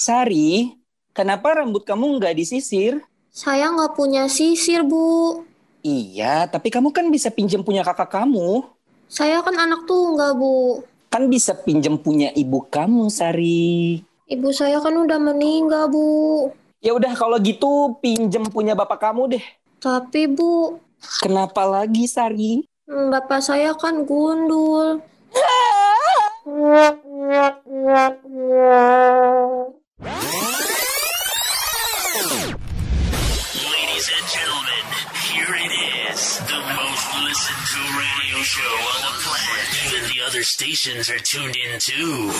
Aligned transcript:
Sari, 0.00 0.80
kenapa 1.12 1.60
rambut 1.60 1.84
kamu 1.84 2.16
nggak 2.16 2.32
disisir? 2.32 3.04
Saya 3.28 3.68
nggak 3.68 3.92
punya 3.92 4.32
sisir, 4.32 4.80
Bu. 4.80 5.44
Iya, 5.84 6.48
tapi 6.48 6.72
kamu 6.72 6.88
kan 6.88 7.04
bisa 7.12 7.28
pinjam 7.28 7.60
punya 7.60 7.84
kakak 7.84 8.08
kamu. 8.08 8.64
Saya 9.12 9.44
kan 9.44 9.52
anak 9.60 9.84
tunggal, 9.84 10.40
Bu. 10.40 10.80
Kan 11.12 11.28
bisa 11.28 11.52
pinjam 11.52 12.00
punya 12.00 12.32
ibu 12.32 12.64
kamu, 12.64 13.12
Sari. 13.12 14.00
Ibu 14.24 14.48
saya 14.56 14.80
kan 14.80 14.96
udah 14.96 15.20
meninggal, 15.20 15.92
Bu. 15.92 16.48
Ya 16.80 16.96
udah 16.96 17.12
kalau 17.12 17.36
gitu 17.36 18.00
pinjam 18.00 18.48
punya 18.48 18.72
bapak 18.72 19.04
kamu 19.04 19.36
deh. 19.36 19.44
Tapi, 19.84 20.32
Bu, 20.32 20.80
Kenapa 21.20 21.68
lagi, 21.68 22.08
Sari? 22.08 22.64
hmm, 22.88 23.12
bapak 23.12 23.44
saya 23.44 23.76
kan 23.76 24.08
gundul. 24.08 25.04
Ladies 30.00 30.16
and 34.08 34.24
gentlemen, 34.32 34.84
here 35.28 35.52
it 35.52 35.72
is. 36.08 36.38
The 36.38 36.56
most 36.56 37.04
listened 37.20 37.64
to 37.68 37.80
radio 38.00 38.40
show 38.40 38.64
on 38.64 38.96
the 39.04 39.12
planet. 39.20 39.68
Even 39.92 40.08
the 40.08 40.24
other 40.26 40.42
stations 40.42 41.10
are 41.10 41.18
tuned 41.18 41.54
in 41.56 41.78
too. 41.78 42.30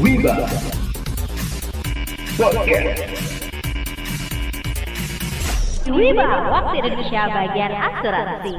Wiba 0.00 0.48
Podcast 2.40 3.04
Wiba, 5.92 6.28
waktu 6.56 6.76
Indonesia 6.80 7.28
bagian 7.28 7.72
asuransi. 7.76 8.56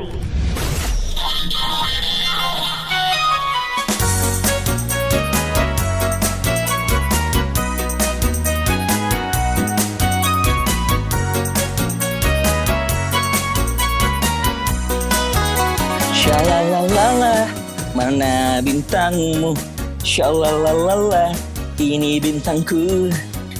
Mana 18.08 18.64
bintangmu? 18.64 19.52
Shalalalala, 20.00 21.36
ini 21.76 22.24
bintangku. 22.24 23.12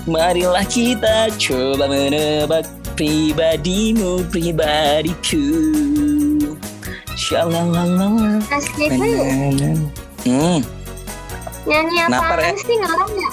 Marilah 0.08 0.64
kita 0.64 1.28
coba 1.36 1.92
menebak 1.92 2.64
pribadimu, 2.96 4.24
pribadiku. 4.32 5.44
Shalalalala. 7.20 8.40
Bu. 8.88 9.12
Hmm. 10.24 10.64
Nyanyi 11.68 11.98
apa 12.08 12.40
Re? 12.40 12.56
sih 12.56 12.76
ngarangnya? 12.80 13.30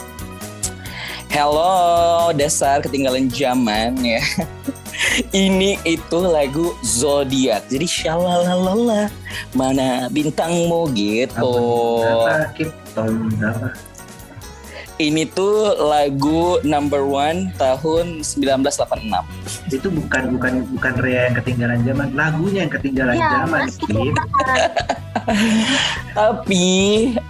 Hello, 1.30 2.34
dasar 2.34 2.82
ketinggalan 2.82 3.30
zaman 3.30 3.94
ya. 4.02 4.18
Ini 5.30 5.78
itu 5.86 6.18
lagu 6.18 6.74
zodiak. 6.82 7.70
Jadi 7.70 7.86
shalalalala, 7.86 9.10
mana 9.54 10.10
bintangmu 10.10 10.90
gitu. 10.96 11.54
Ini 14.94 15.26
tuh 15.34 15.74
lagu 15.90 16.62
number 16.62 17.02
one 17.02 17.50
tahun 17.58 18.22
1986. 18.22 19.10
Itu 19.74 19.90
bukan 19.90 20.38
bukan 20.38 20.52
bukan 20.70 20.92
Rea 21.02 21.26
yang 21.30 21.34
ketinggalan 21.42 21.82
zaman, 21.82 22.08
lagunya 22.14 22.62
yang 22.62 22.72
ketinggalan 22.72 23.18
Ya, 23.18 23.42
zaman. 23.42 23.66
Tapi 26.14 26.66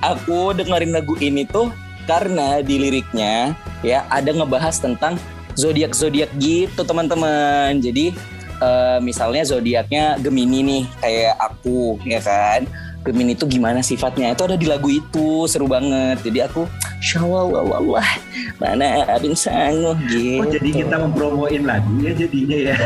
aku 0.05 0.53
dengerin 0.53 0.93
lagu 0.93 1.17
ini 1.25 1.49
tuh 1.49 1.73
karena 2.05 2.61
di 2.61 2.77
liriknya 2.77 3.57
ya 3.81 4.05
ada 4.13 4.29
ngebahas 4.29 4.77
tentang 4.77 5.17
zodiak 5.55 5.93
zodiak 5.95 6.31
gitu 6.39 6.81
teman-teman. 6.85 7.79
Jadi 7.79 8.15
eh, 8.63 8.99
misalnya 9.03 9.43
zodiaknya 9.47 10.19
Gemini 10.23 10.61
nih 10.63 10.85
kayak 11.01 11.35
aku 11.41 11.99
ya 12.07 12.21
kan. 12.23 12.67
Gemini 13.05 13.37
itu 13.37 13.45
gimana 13.45 13.85
sifatnya 13.85 14.33
itu 14.33 14.49
ada 14.49 14.57
di 14.57 14.65
lagu 14.65 14.89
itu 14.89 15.45
seru 15.45 15.69
banget. 15.69 16.25
Jadi 16.25 16.41
aku 16.41 16.65
syawallallah 17.05 18.09
mana 18.57 19.05
bin 19.21 19.37
sanguh 19.37 19.93
gitu. 20.09 20.41
Oh 20.41 20.49
jadi 20.49 20.69
kita 20.73 20.97
mempromoin 20.97 21.63
lagu 21.69 21.93
ya 22.01 22.17
jadinya 22.17 22.73
ya. 22.73 22.77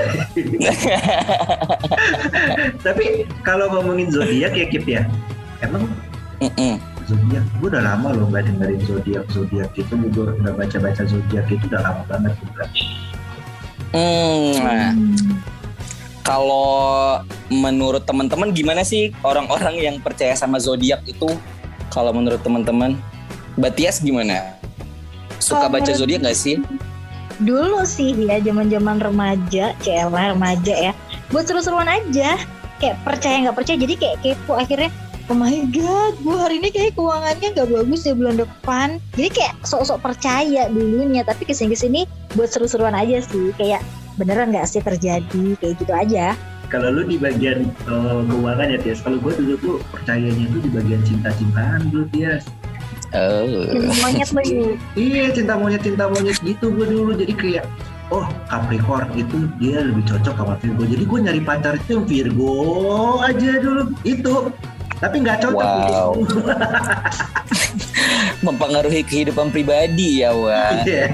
Tapi 2.87 3.31
kalau 3.47 3.71
ngomongin 3.79 4.11
zodiak 4.11 4.59
ya 4.59 4.67
Kip 4.67 4.85
ya, 4.91 5.07
emang 5.63 5.87
Mm-mm. 6.43 6.98
Zodiak 7.09 7.45
gue 7.59 7.69
udah 7.73 7.83
lama 7.83 8.09
loh 8.13 8.29
nggak 8.29 8.45
dengerin 8.53 8.81
zodiak 8.85 9.25
zodiak 9.33 9.73
itu 9.73 9.93
gue 9.97 10.25
udah 10.29 10.53
baca 10.53 10.77
baca 10.77 11.03
zodiak 11.09 11.47
itu 11.49 11.65
udah 11.73 11.81
lama 11.81 12.03
banget 12.05 12.33
juga. 12.45 12.65
Hmm, 13.97 14.53
nah. 14.61 14.93
Kalau 16.21 17.25
menurut 17.49 18.05
teman-teman 18.05 18.53
gimana 18.53 18.85
sih 18.85 19.17
orang-orang 19.25 19.81
yang 19.81 19.97
percaya 19.97 20.37
sama 20.37 20.61
zodiak 20.61 21.01
itu? 21.09 21.33
Kalau 21.89 22.13
menurut 22.13 22.45
teman-teman, 22.45 23.01
Batias 23.57 24.05
gimana? 24.05 24.61
Suka 25.41 25.73
Kalau 25.73 25.81
baca 25.81 25.93
zodiak 25.97 26.21
gak 26.21 26.37
sih? 26.37 26.61
Dulu 27.41 27.81
sih 27.89 28.13
ya 28.13 28.45
zaman-zaman 28.45 29.01
remaja, 29.01 29.73
CLA 29.81 30.37
remaja 30.37 30.93
ya. 30.93 30.93
Buat 31.33 31.49
seru-seruan 31.49 31.89
aja. 31.89 32.37
Kayak 32.77 33.01
percaya 33.03 33.49
nggak 33.49 33.57
percaya 33.57 33.77
jadi 33.81 33.95
kayak 33.97 34.17
kepo 34.23 34.55
akhirnya 34.55 34.93
Oh 35.29 35.37
my 35.37 35.61
god, 35.77 36.17
gue 36.25 36.37
hari 36.41 36.57
ini 36.57 36.73
kayak 36.73 36.97
keuangannya 36.97 37.53
nggak 37.53 37.69
bagus 37.69 38.09
ya 38.09 38.17
bulan 38.17 38.41
depan. 38.41 38.97
Jadi 39.13 39.29
kayak 39.29 39.61
sok-sok 39.61 40.01
percaya 40.01 40.73
dulunya, 40.73 41.21
tapi 41.21 41.45
ke 41.45 41.53
sini-kesini 41.53 42.09
buat 42.33 42.49
seru-seruan 42.49 42.97
aja 42.97 43.21
sih. 43.21 43.53
Kayak 43.61 43.85
beneran 44.17 44.57
nggak 44.57 44.65
sih 44.65 44.81
terjadi 44.81 45.45
kayak 45.61 45.77
gitu 45.85 45.93
aja. 45.93 46.33
Kalau 46.73 46.89
lu 46.89 47.05
di 47.05 47.21
bagian 47.21 47.69
eh, 47.69 48.21
keuangan 48.25 48.73
ya 48.73 48.79
Tias, 48.81 49.05
kalau 49.05 49.21
gue 49.21 49.33
dulu 49.37 49.55
tuh 49.61 49.77
percayanya 49.93 50.49
tuh 50.49 50.61
di 50.65 50.71
bagian 50.73 51.01
cinta-cintaan 51.05 51.93
dulu 51.93 52.09
Tias. 52.09 52.49
Oh. 53.13 53.45
Monyet 54.01 54.33
lo 54.33 54.41
ini. 54.41 54.81
Iya 54.97 55.37
cinta 55.37 55.61
monyet 55.61 55.85
cinta 55.85 56.09
monyet 56.09 56.41
gitu 56.41 56.73
gue 56.73 56.89
dulu 56.89 57.13
jadi 57.13 57.37
kayak 57.37 57.65
oh 58.09 58.25
Capricorn 58.49 59.13
itu 59.13 59.49
dia 59.61 59.85
lebih 59.85 60.05
cocok 60.09 60.35
sama 60.37 60.55
Virgo 60.61 60.85
jadi 60.89 61.05
gue 61.05 61.19
nyari 61.25 61.41
pacar 61.45 61.75
itu 61.77 62.01
Virgo 62.05 62.57
aja 63.21 63.61
dulu 63.61 63.93
itu 64.05 64.53
tapi 64.99 65.23
nggak 65.23 65.39
cocok 65.47 65.59
Wow. 65.59 66.11
Mempengaruhi 68.47 69.03
kehidupan 69.03 69.51
pribadi 69.51 70.23
ya, 70.23 70.31
Wak. 70.31 70.87
Iya. 70.87 71.07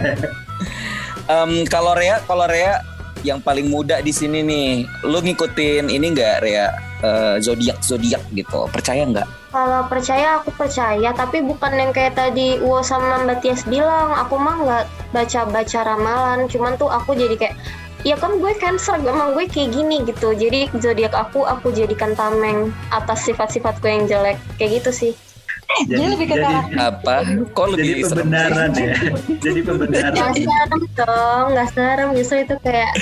Em, 1.25 1.65
kalau 1.65 1.97
Rea, 1.97 2.21
kalau 2.29 2.45
Rea 2.45 2.85
yang 3.25 3.41
paling 3.41 3.73
muda 3.73 4.05
di 4.05 4.13
sini 4.13 4.45
nih, 4.45 4.85
lu 5.09 5.25
ngikutin 5.25 5.89
ini 5.89 6.07
nggak 6.13 6.45
Rea? 6.45 6.69
Eh, 7.05 7.37
zodiak 7.41 7.85
zodiak 7.85 8.25
gitu, 8.33 8.65
percaya 8.73 9.05
nggak? 9.05 9.29
Kalau 9.53 9.85
percaya 9.93 10.41
aku 10.41 10.49
percaya, 10.57 11.13
tapi 11.13 11.45
bukan 11.45 11.77
yang 11.77 11.93
kayak 11.93 12.17
tadi 12.17 12.57
Uwo 12.65 12.81
sama 12.81 13.21
Mbak 13.29 13.45
Tias 13.45 13.63
bilang. 13.69 14.17
Aku 14.25 14.41
mah 14.41 14.57
nggak 14.57 14.85
baca-baca 15.13 15.85
ramalan, 15.85 16.49
cuman 16.49 16.81
tuh 16.81 16.89
aku 16.89 17.13
jadi 17.13 17.37
kayak 17.37 17.57
Ya 18.05 18.21
kan 18.21 18.37
gue 18.37 18.53
cancer, 18.61 19.01
emang 19.01 19.33
gue 19.33 19.49
kayak 19.49 19.73
gini 19.73 20.05
gitu. 20.05 20.37
Jadi 20.37 20.69
zodiak 20.77 21.17
aku, 21.17 21.49
aku 21.49 21.73
jadikan 21.73 22.13
tameng 22.13 22.69
Atas 22.93 23.25
sifat-sifatku 23.25 23.89
yang 23.89 24.05
jelek. 24.05 24.37
Kayak 24.61 24.85
gitu 24.85 24.91
sih. 24.93 25.13
Dia 25.89 26.07
lebih 26.13 26.29
ke 26.29 26.37
jadi. 26.37 26.55
Apa? 26.77 27.25
Kok 27.57 27.67
jadi 27.75 27.81
lebih 27.81 28.05
serem? 28.05 28.29
pembenaran 28.29 28.71
ya? 28.77 28.95
Jadi 29.41 29.61
pembenaran. 29.65 30.15
Gak 30.15 30.33
serem 30.37 30.81
dong, 30.95 31.47
gak 31.57 31.69
serem. 31.73 32.09
Justru 32.13 32.37
itu 32.45 32.55
kayak 32.61 32.93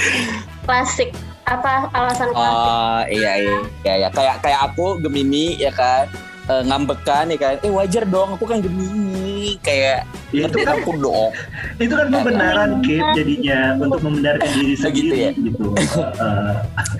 klasik. 0.64 1.10
Apa 1.50 1.90
alasan 1.90 2.30
klasik. 2.30 2.54
Oh 2.62 3.02
iya 3.10 3.32
iya 3.42 3.56
iya. 3.82 3.94
Ya. 4.06 4.08
kayak 4.14 4.40
kayak 4.40 4.60
aku 4.70 5.02
Gemini 5.02 5.58
ya 5.58 5.74
kan? 5.74 6.06
Eh, 6.46 6.62
ngambekan 6.70 7.34
ya 7.34 7.38
kan? 7.42 7.54
Eh 7.66 7.72
wajar 7.74 8.06
dong 8.06 8.38
aku 8.38 8.46
kan 8.46 8.62
Gemini 8.62 9.11
kayak 9.60 10.04
Ya, 10.32 10.48
itu 10.48 10.56
ngerti 10.56 10.64
kan 10.64 10.80
aku 10.80 10.92
dong 10.96 11.30
itu 11.76 11.92
kan 11.92 12.06
pembenaran 12.08 12.70
Kip 12.80 13.04
jadinya 13.12 13.58
untuk 13.76 14.00
membenarkan 14.00 14.48
diri 14.56 14.72
Gitu 14.72 14.80
sendiri 14.80 15.18
ya? 15.20 15.30
gitu, 15.36 15.64
Eh, 15.76 16.54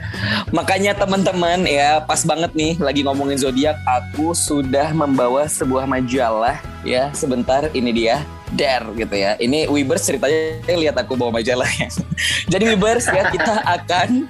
makanya 0.56 0.92
teman-teman 0.92 1.64
ya 1.64 2.04
pas 2.04 2.20
banget 2.28 2.52
nih 2.52 2.76
lagi 2.76 3.00
ngomongin 3.00 3.40
zodiak 3.40 3.80
aku 3.88 4.36
sudah 4.36 4.92
membawa 4.92 5.48
sebuah 5.48 5.88
majalah 5.88 6.60
ya 6.84 7.08
sebentar 7.16 7.72
ini 7.72 7.90
dia 7.90 8.20
Dare 8.52 8.84
gitu 9.00 9.16
ya. 9.16 9.32
Ini 9.40 9.64
Webers 9.64 10.04
ceritanya 10.04 10.76
lihat 10.76 10.96
aku 11.00 11.16
bawa 11.16 11.40
majalah 11.40 11.64
ya. 11.80 11.88
Jadi 12.52 12.76
Webers 12.76 13.08
ya 13.08 13.32
kita 13.32 13.64
akan 13.80 14.28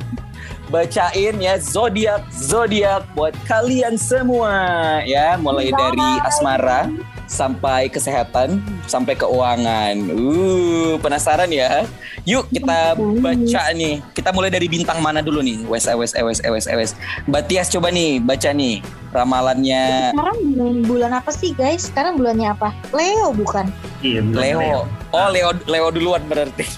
bacain 0.70 1.37
ya 1.37 1.58
zodiak 1.58 2.23
zodiak 2.31 3.03
buat 3.19 3.35
kalian 3.50 3.99
semua 3.99 4.55
ya. 5.03 5.35
Mulai 5.43 5.75
dari 5.75 6.08
asmara 6.23 6.87
sampai 7.32 7.88
kesehatan, 7.88 8.61
sampai 8.84 9.17
keuangan. 9.17 9.96
Uh, 10.12 11.00
penasaran 11.00 11.49
ya? 11.49 11.88
Yuk 12.29 12.52
kita 12.52 12.93
baca 12.94 13.62
nih. 13.73 14.05
Kita 14.12 14.37
mulai 14.37 14.52
dari 14.52 14.69
bintang 14.69 15.00
mana 15.00 15.25
dulu 15.25 15.40
nih? 15.40 15.64
Wes, 15.64 15.88
wes, 15.88 16.12
wes, 16.12 16.38
wes, 16.44 16.67
wes. 16.69 16.93
Mbak 17.25 17.43
Tias 17.49 17.73
coba 17.73 17.88
nih 17.88 18.20
baca 18.20 18.52
nih 18.52 18.84
ramalannya 19.17 20.12
Sekarang 20.12 20.38
bulan, 20.52 20.76
bulan 20.84 21.12
apa 21.17 21.31
sih 21.32 21.56
guys? 21.56 21.88
Sekarang 21.88 22.20
bulannya 22.20 22.52
apa? 22.52 22.76
Leo 22.93 23.32
bukan? 23.32 23.73
Iya, 24.05 24.20
belum 24.20 24.37
Leo. 24.37 24.81
Oh 25.17 25.29
Leo 25.32 25.50
Leo 25.64 25.88
duluan 25.88 26.23
berarti. 26.29 26.69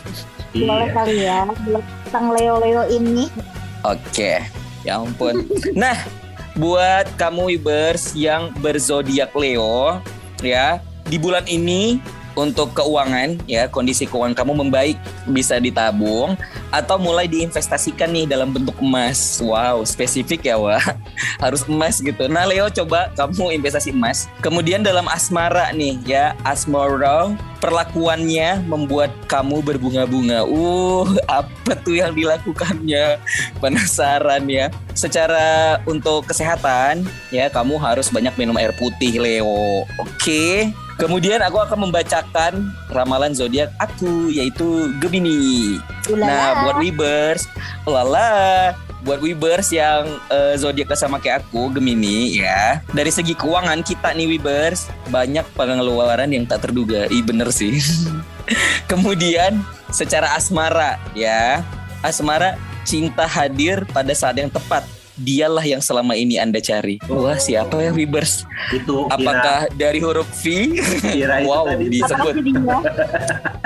Boleh 0.54 0.86
Iya. 0.86 0.94
kali 0.94 1.16
ya. 1.18 1.38
Tentang 2.06 2.30
Leo-Leo 2.30 2.82
ini. 2.86 3.26
Oke, 3.82 4.38
ya 4.86 5.02
ampun. 5.02 5.42
Nah, 5.74 5.98
buat 6.54 7.10
kamu 7.18 7.50
Wibers 7.50 8.14
yang 8.14 8.54
berzodiak 8.62 9.34
Leo, 9.34 9.98
ya 10.44 10.78
di 11.08 11.16
bulan 11.16 11.44
ini 11.48 12.00
untuk 12.34 12.74
keuangan 12.74 13.38
ya 13.46 13.70
kondisi 13.70 14.04
keuangan 14.10 14.34
kamu 14.34 14.66
membaik 14.66 14.98
bisa 15.30 15.62
ditabung 15.62 16.34
atau 16.74 16.98
mulai 16.98 17.30
diinvestasikan 17.30 18.10
nih 18.10 18.26
dalam 18.26 18.50
bentuk 18.50 18.74
emas. 18.82 19.38
Wow, 19.38 19.86
spesifik 19.86 20.50
ya 20.50 20.58
wah. 20.58 20.82
Harus 21.44 21.62
emas 21.70 22.02
gitu. 22.02 22.26
Nah 22.26 22.44
Leo 22.44 22.66
coba 22.70 23.14
kamu 23.14 23.54
investasi 23.62 23.94
emas. 23.94 24.26
Kemudian 24.42 24.82
dalam 24.82 25.06
asmara 25.06 25.70
nih 25.70 26.02
ya 26.02 26.34
asmara 26.42 27.30
perlakuannya 27.64 28.60
membuat 28.68 29.08
kamu 29.24 29.64
berbunga-bunga. 29.64 30.44
Uh, 30.44 31.08
apa 31.24 31.72
tuh 31.80 31.96
yang 31.96 32.12
dilakukannya? 32.12 33.16
Penasaran 33.56 34.44
ya. 34.44 34.68
Secara 34.92 35.80
untuk 35.88 36.28
kesehatan 36.28 37.08
ya 37.32 37.48
kamu 37.48 37.80
harus 37.80 38.12
banyak 38.12 38.36
minum 38.36 38.60
air 38.60 38.76
putih 38.76 39.16
Leo. 39.16 39.88
Oke. 39.96 40.68
Kemudian 40.94 41.42
aku 41.42 41.58
akan 41.58 41.90
membacakan 41.90 42.70
ramalan 42.92 43.34
zodiak 43.34 43.72
aku 43.82 44.30
yaitu 44.30 44.94
Gemini. 45.02 45.80
Ulala. 46.06 46.28
Nah, 46.28 46.48
buat 46.62 46.76
Wibers, 46.78 47.50
lala, 47.82 48.76
buat 49.04 49.20
Wibers 49.20 49.68
yang 49.70 50.08
eh, 50.32 50.56
zodiak 50.56 50.90
sama 50.96 51.20
kayak 51.20 51.44
aku, 51.46 51.76
Gemini 51.76 52.40
ya. 52.40 52.80
Dari 52.90 53.12
segi 53.12 53.36
keuangan 53.36 53.84
kita 53.84 54.16
nih 54.16 54.26
Wibers, 54.34 54.88
banyak 55.12 55.44
pengeluaran 55.52 56.32
yang 56.32 56.48
tak 56.48 56.66
terduga. 56.66 57.06
Ih 57.12 57.20
bener 57.20 57.52
sih. 57.52 57.78
Kemudian 58.90 59.60
secara 59.92 60.32
asmara 60.34 60.96
ya, 61.12 61.60
asmara 62.00 62.56
cinta 62.88 63.28
hadir 63.28 63.84
pada 63.92 64.10
saat 64.16 64.40
yang 64.40 64.48
tepat. 64.48 64.84
Dialah 65.14 65.62
yang 65.62 65.78
selama 65.78 66.18
ini 66.18 66.42
Anda 66.42 66.58
cari. 66.58 66.98
Wah, 67.06 67.38
siapa 67.38 67.78
ya 67.78 67.94
Wibers? 67.94 68.42
Itu 68.74 69.06
kira, 69.06 69.14
Apakah 69.14 69.58
dari 69.78 70.02
huruf 70.02 70.26
V? 70.42 70.74
kira 71.14 71.38
itu 71.38 71.46
wow, 71.46 71.70
tadi 71.70 71.86
disebut. 71.86 72.34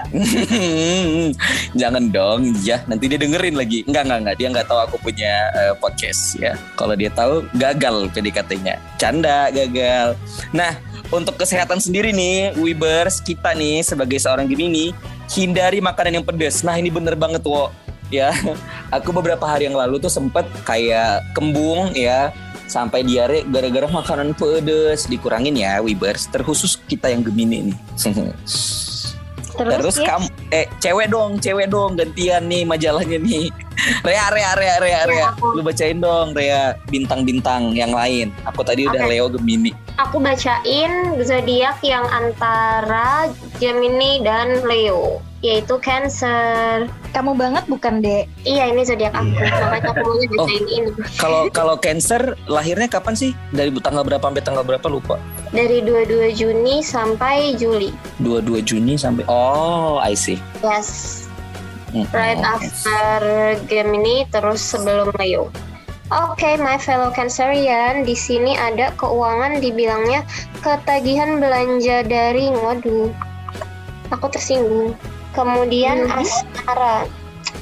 Jangan 1.80 2.04
dong, 2.12 2.52
ya 2.60 2.84
nanti 2.84 3.08
dia 3.08 3.16
dengerin 3.16 3.56
lagi. 3.56 3.80
Enggak, 3.88 4.02
enggak, 4.04 4.18
enggak. 4.20 4.36
Dia 4.36 4.48
nggak 4.52 4.66
tahu 4.68 4.80
aku 4.92 4.96
punya 5.00 5.32
eh, 5.56 5.74
podcast 5.80 6.36
ya. 6.36 6.52
Kalau 6.76 6.92
dia 6.92 7.08
tahu, 7.08 7.48
gagal 7.56 8.12
PDKT-nya. 8.12 8.76
Canda, 9.00 9.48
gagal. 9.48 10.20
Nah, 10.52 10.76
untuk 11.08 11.40
kesehatan 11.40 11.80
sendiri 11.80 12.12
nih, 12.12 12.52
Wibers, 12.60 13.24
kita 13.24 13.56
nih 13.56 13.80
sebagai 13.80 14.20
seorang 14.20 14.44
Gemini, 14.44 14.92
hindari 15.32 15.80
makanan 15.80 16.20
yang 16.20 16.26
pedas. 16.28 16.60
Nah, 16.60 16.76
ini 16.76 16.92
bener 16.92 17.16
banget, 17.16 17.40
Wo. 17.48 17.72
Ya, 18.08 18.32
aku 18.92 19.10
beberapa 19.12 19.44
hari 19.44 19.68
yang 19.68 19.76
lalu 19.76 20.00
tuh 20.00 20.12
sempet 20.12 20.48
kayak 20.64 21.24
kembung 21.32 21.92
ya, 21.92 22.32
sampai 22.68 23.02
diare 23.02 23.42
gara-gara 23.48 23.88
makanan 23.88 24.36
pedes 24.36 25.08
dikurangin 25.08 25.56
ya 25.56 25.80
Wibers 25.80 26.28
terkhusus 26.28 26.76
kita 26.86 27.08
yang 27.08 27.24
Gemini 27.24 27.72
nih 27.72 27.76
Terus, 29.58 29.74
Terus 29.82 29.96
ya? 29.98 30.06
kamu 30.14 30.26
eh 30.54 30.66
cewek 30.78 31.06
dong, 31.10 31.42
cewek 31.42 31.66
dong 31.66 31.98
gantian 31.98 32.46
nih 32.46 32.62
majalahnya 32.62 33.18
nih. 33.18 33.50
Rea, 34.06 34.26
Rea, 34.30 34.54
Rea, 34.54 34.76
Rea, 34.78 35.00
Rea. 35.06 35.28
Lu 35.54 35.66
bacain 35.66 35.98
dong 35.98 36.30
Rea 36.30 36.78
bintang-bintang 36.86 37.74
yang 37.74 37.90
lain. 37.90 38.30
Aku 38.46 38.62
tadi 38.62 38.86
udah 38.86 39.02
Oke. 39.02 39.10
Leo 39.10 39.26
Gemini. 39.34 39.74
Aku 39.98 40.22
bacain 40.22 41.18
zodiak 41.26 41.82
yang 41.82 42.06
antara 42.06 43.34
Gemini 43.58 44.22
dan 44.22 44.62
Leo, 44.62 45.18
yaitu 45.40 45.78
Cancer. 45.78 46.90
Kamu 47.14 47.38
banget 47.38 47.64
bukan, 47.70 48.02
Dek? 48.02 48.26
Iya, 48.42 48.74
ini 48.74 48.82
zodiak 48.82 49.14
aku. 49.14 49.30
Iya. 49.38 49.54
Makanya 49.70 49.90
aku 49.94 50.02
mau 50.02 50.16
bacain 50.18 50.64
ini. 50.66 50.90
Kalau 51.18 51.40
kalau 51.58 51.74
Cancer 51.78 52.34
lahirnya 52.50 52.90
kapan 52.90 53.14
sih? 53.14 53.32
Dari 53.54 53.70
tanggal 53.78 54.02
berapa 54.02 54.24
sampai 54.24 54.42
tanggal 54.42 54.64
berapa 54.66 54.86
lupa? 54.90 55.16
Dari 55.54 55.80
22 55.80 56.34
Juni 56.34 56.82
sampai 56.82 57.54
Juli. 57.54 57.94
22 58.20 58.66
Juni 58.66 58.94
sampai 58.98 59.22
Oh, 59.30 60.02
I 60.02 60.18
see. 60.18 60.42
Yes. 60.60 61.24
Mm, 61.94 62.04
Right 62.12 62.36
oh, 62.36 62.52
after 62.60 63.08
Gemini, 63.64 64.28
terus 64.28 64.60
sebelum 64.60 65.08
Leo. 65.16 65.48
Oke, 66.08 66.56
my 66.56 66.80
fellow 66.80 67.12
Cancerian, 67.12 68.00
di 68.04 68.16
sini 68.16 68.56
ada 68.56 68.92
keuangan 68.96 69.60
dibilangnya 69.60 70.24
ketagihan 70.64 71.36
belanja 71.36 72.00
daring. 72.04 72.56
Waduh, 72.56 73.12
aku 74.08 74.26
tersinggung. 74.32 74.96
Kemudian 75.32 76.06
Hmm. 76.06 76.20
asmara. 76.20 77.06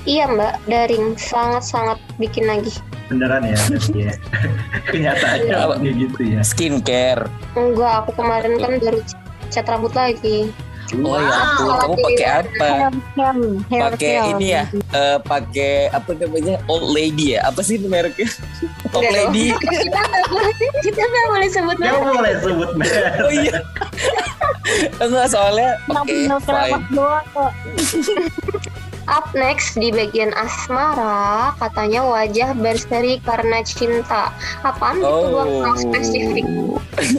Iya 0.02 0.26
mbak, 0.26 0.54
daring 0.66 1.14
sangat-sangat 1.14 1.98
bikin 2.16 2.46
lagi. 2.46 2.70
beneran 3.06 3.46
ya, 3.46 3.54
ya. 4.10 4.12
Kenyataannya 4.90 5.54
Apa? 5.54 5.74
kayak 5.78 5.94
gitu 5.94 6.20
ya. 6.26 6.40
Skincare. 6.42 7.30
Enggak, 7.54 8.02
aku 8.02 8.10
kemarin 8.18 8.58
kan 8.58 8.82
baru 8.82 8.98
cat 9.46 9.66
rambut 9.70 9.94
lagi. 9.94 10.50
Oh 10.94 11.18
ya 11.18 11.34
ampun, 11.34 11.66
kamu 11.82 11.94
pakai 11.98 12.26
apa? 12.30 12.68
Care, 13.18 13.42
hair 13.66 13.82
Pakai 13.90 14.12
ini 14.30 14.46
ya, 14.54 14.62
eh, 14.94 15.18
pakai 15.18 15.90
apa 15.90 16.10
namanya? 16.14 16.62
Old 16.70 16.94
lady 16.94 17.34
ya? 17.34 17.50
Apa 17.50 17.58
sih 17.66 17.74
itu 17.74 17.90
mereknya? 17.90 18.30
Dong. 18.94 19.02
lady. 19.02 19.50
kita 19.82 19.98
nggak 19.98 20.26
boleh, 20.30 20.52
kita 20.86 21.02
nggak 21.02 21.26
boleh 21.26 21.48
sebut 21.50 21.76
Ya 21.82 21.90
nama. 21.90 22.10
boleh 22.14 22.34
sebut 22.38 22.70
merek. 22.78 23.02
Oh 23.18 23.32
iya. 23.34 23.56
Enggak 25.02 25.26
soalnya 25.30 25.74
oke 25.90 26.06
tinggal 26.06 26.40
fine. 26.42 26.82
Up 29.06 29.30
next 29.38 29.78
di 29.78 29.94
bagian 29.94 30.34
asmara 30.34 31.54
katanya 31.62 32.02
wajah 32.02 32.58
berseri 32.58 33.22
karena 33.22 33.62
cinta. 33.62 34.34
Apaan 34.66 34.98
itu 34.98 35.22
gua 35.30 35.46
kurang 35.46 35.78
spesifik. 35.78 36.46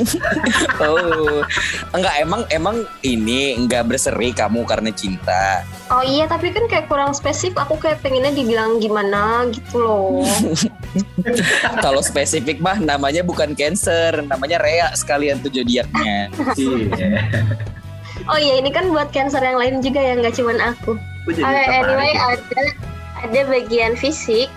oh. 0.84 1.48
Enggak 1.96 2.16
emang 2.20 2.44
emang 2.52 2.84
ini 3.08 3.56
enggak 3.56 3.88
berseri 3.88 4.36
kamu 4.36 4.68
karena 4.68 4.92
cinta. 4.92 5.64
Oh 5.88 6.04
iya 6.04 6.28
tapi 6.28 6.52
kan 6.52 6.68
kayak 6.68 6.92
kurang 6.92 7.16
spesifik. 7.16 7.56
Aku 7.64 7.80
kayak 7.80 8.04
pengennya 8.04 8.36
dibilang 8.36 8.84
gimana 8.84 9.48
gitu 9.56 9.80
loh. 9.80 10.28
Kalau 11.88 12.04
spesifik 12.04 12.60
mah 12.60 12.84
namanya 12.84 13.24
bukan 13.24 13.56
cancer, 13.56 14.28
namanya 14.28 14.60
Rea 14.60 14.92
sekalian 14.92 15.40
tuh 15.40 15.56
zodiaknya. 15.56 16.28
Iya. 16.60 17.24
Oh 18.28 18.36
iya 18.36 18.60
ini 18.60 18.76
kan 18.76 18.92
buat 18.92 19.16
cancer 19.16 19.40
yang 19.40 19.56
lain 19.56 19.80
juga 19.80 20.04
ya 20.04 20.20
nggak 20.20 20.36
cuman 20.36 20.60
aku. 20.76 21.00
Jadi 21.28 21.44
Oke, 21.44 21.52
tertarik 21.52 21.84
anyway 21.84 22.14
ada 22.16 22.62
ada 23.28 23.40
bagian 23.52 23.94
fisik. 24.00 24.48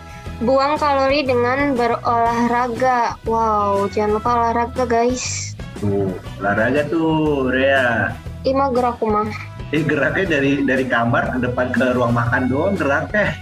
Buang 0.41 0.81
kalori 0.81 1.27
dengan 1.27 1.77
berolahraga. 1.77 3.19
Wow, 3.29 3.91
jangan 3.93 4.23
lupa 4.23 4.31
olahraga 4.39 4.85
guys. 4.89 5.53
Tuh, 5.83 6.15
olahraga 6.41 6.87
tuh, 6.89 7.51
Rea. 7.51 8.15
Ima 8.47 8.73
gerak 8.73 8.97
aku 8.97 9.11
mah. 9.11 9.29
Eh 9.75 9.85
geraknya 9.85 10.39
dari 10.41 10.65
dari 10.65 10.89
kamar 10.89 11.37
ke 11.37 11.39
depan 11.45 11.75
ke 11.75 11.93
ruang 11.93 12.15
makan 12.17 12.49
doang 12.49 12.75
geraknya. 12.79 13.37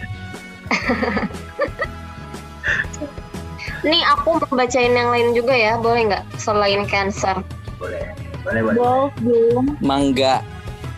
Nih 3.87 4.03
aku 4.11 4.43
mau 4.43 4.53
bacain 4.59 4.91
yang 4.91 5.15
lain 5.15 5.39
juga 5.39 5.55
ya, 5.55 5.79
boleh 5.79 6.11
nggak? 6.11 6.25
Selain 6.35 6.83
cancer. 6.91 7.39
Boleh, 7.79 8.11
boleh, 8.43 8.61
boleh. 8.61 8.77
Belum. 9.23 9.65
Mangga. 9.79 10.43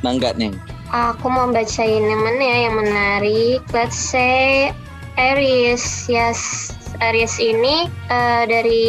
Mangga 0.00 0.32
neng. 0.40 0.56
Aku 0.90 1.30
mau 1.30 1.46
bacain 1.54 2.02
yang 2.02 2.18
mana 2.18 2.42
ya 2.42 2.56
yang 2.66 2.74
menarik. 2.74 3.62
Let's 3.70 3.94
say 3.94 4.74
Aries. 5.14 6.10
Yes, 6.10 6.74
Aries 6.98 7.38
ini 7.38 7.86
eh, 8.10 8.42
dari 8.50 8.86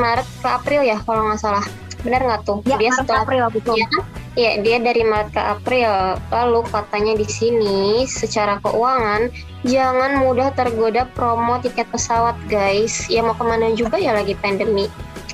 Maret 0.00 0.24
ke 0.40 0.48
April 0.48 0.80
ya 0.80 0.96
kalau 1.04 1.28
nggak 1.28 1.40
salah. 1.44 1.64
Benar 2.00 2.24
nggak 2.24 2.42
tuh? 2.48 2.64
Ya, 2.64 2.80
dia 2.80 2.88
Maret 2.88 3.00
setelah 3.04 3.20
April 3.28 3.44
betul. 3.52 3.76
Iya 3.76 3.86
kan? 3.92 4.04
Iya, 4.30 4.52
dia 4.64 4.76
dari 4.80 5.02
Maret 5.04 5.30
ke 5.36 5.42
April. 5.44 5.92
Lalu 6.32 6.60
katanya 6.72 7.12
di 7.12 7.26
sini 7.28 8.08
secara 8.08 8.56
keuangan 8.64 9.28
jangan 9.68 10.24
mudah 10.24 10.56
tergoda 10.56 11.04
promo 11.12 11.60
tiket 11.60 11.84
pesawat, 11.92 12.40
guys. 12.48 13.04
Ya 13.12 13.20
mau 13.20 13.36
ke 13.36 13.44
mana 13.44 13.76
juga 13.76 14.00
ya 14.00 14.16
lagi 14.16 14.32
pandemi. 14.40 14.88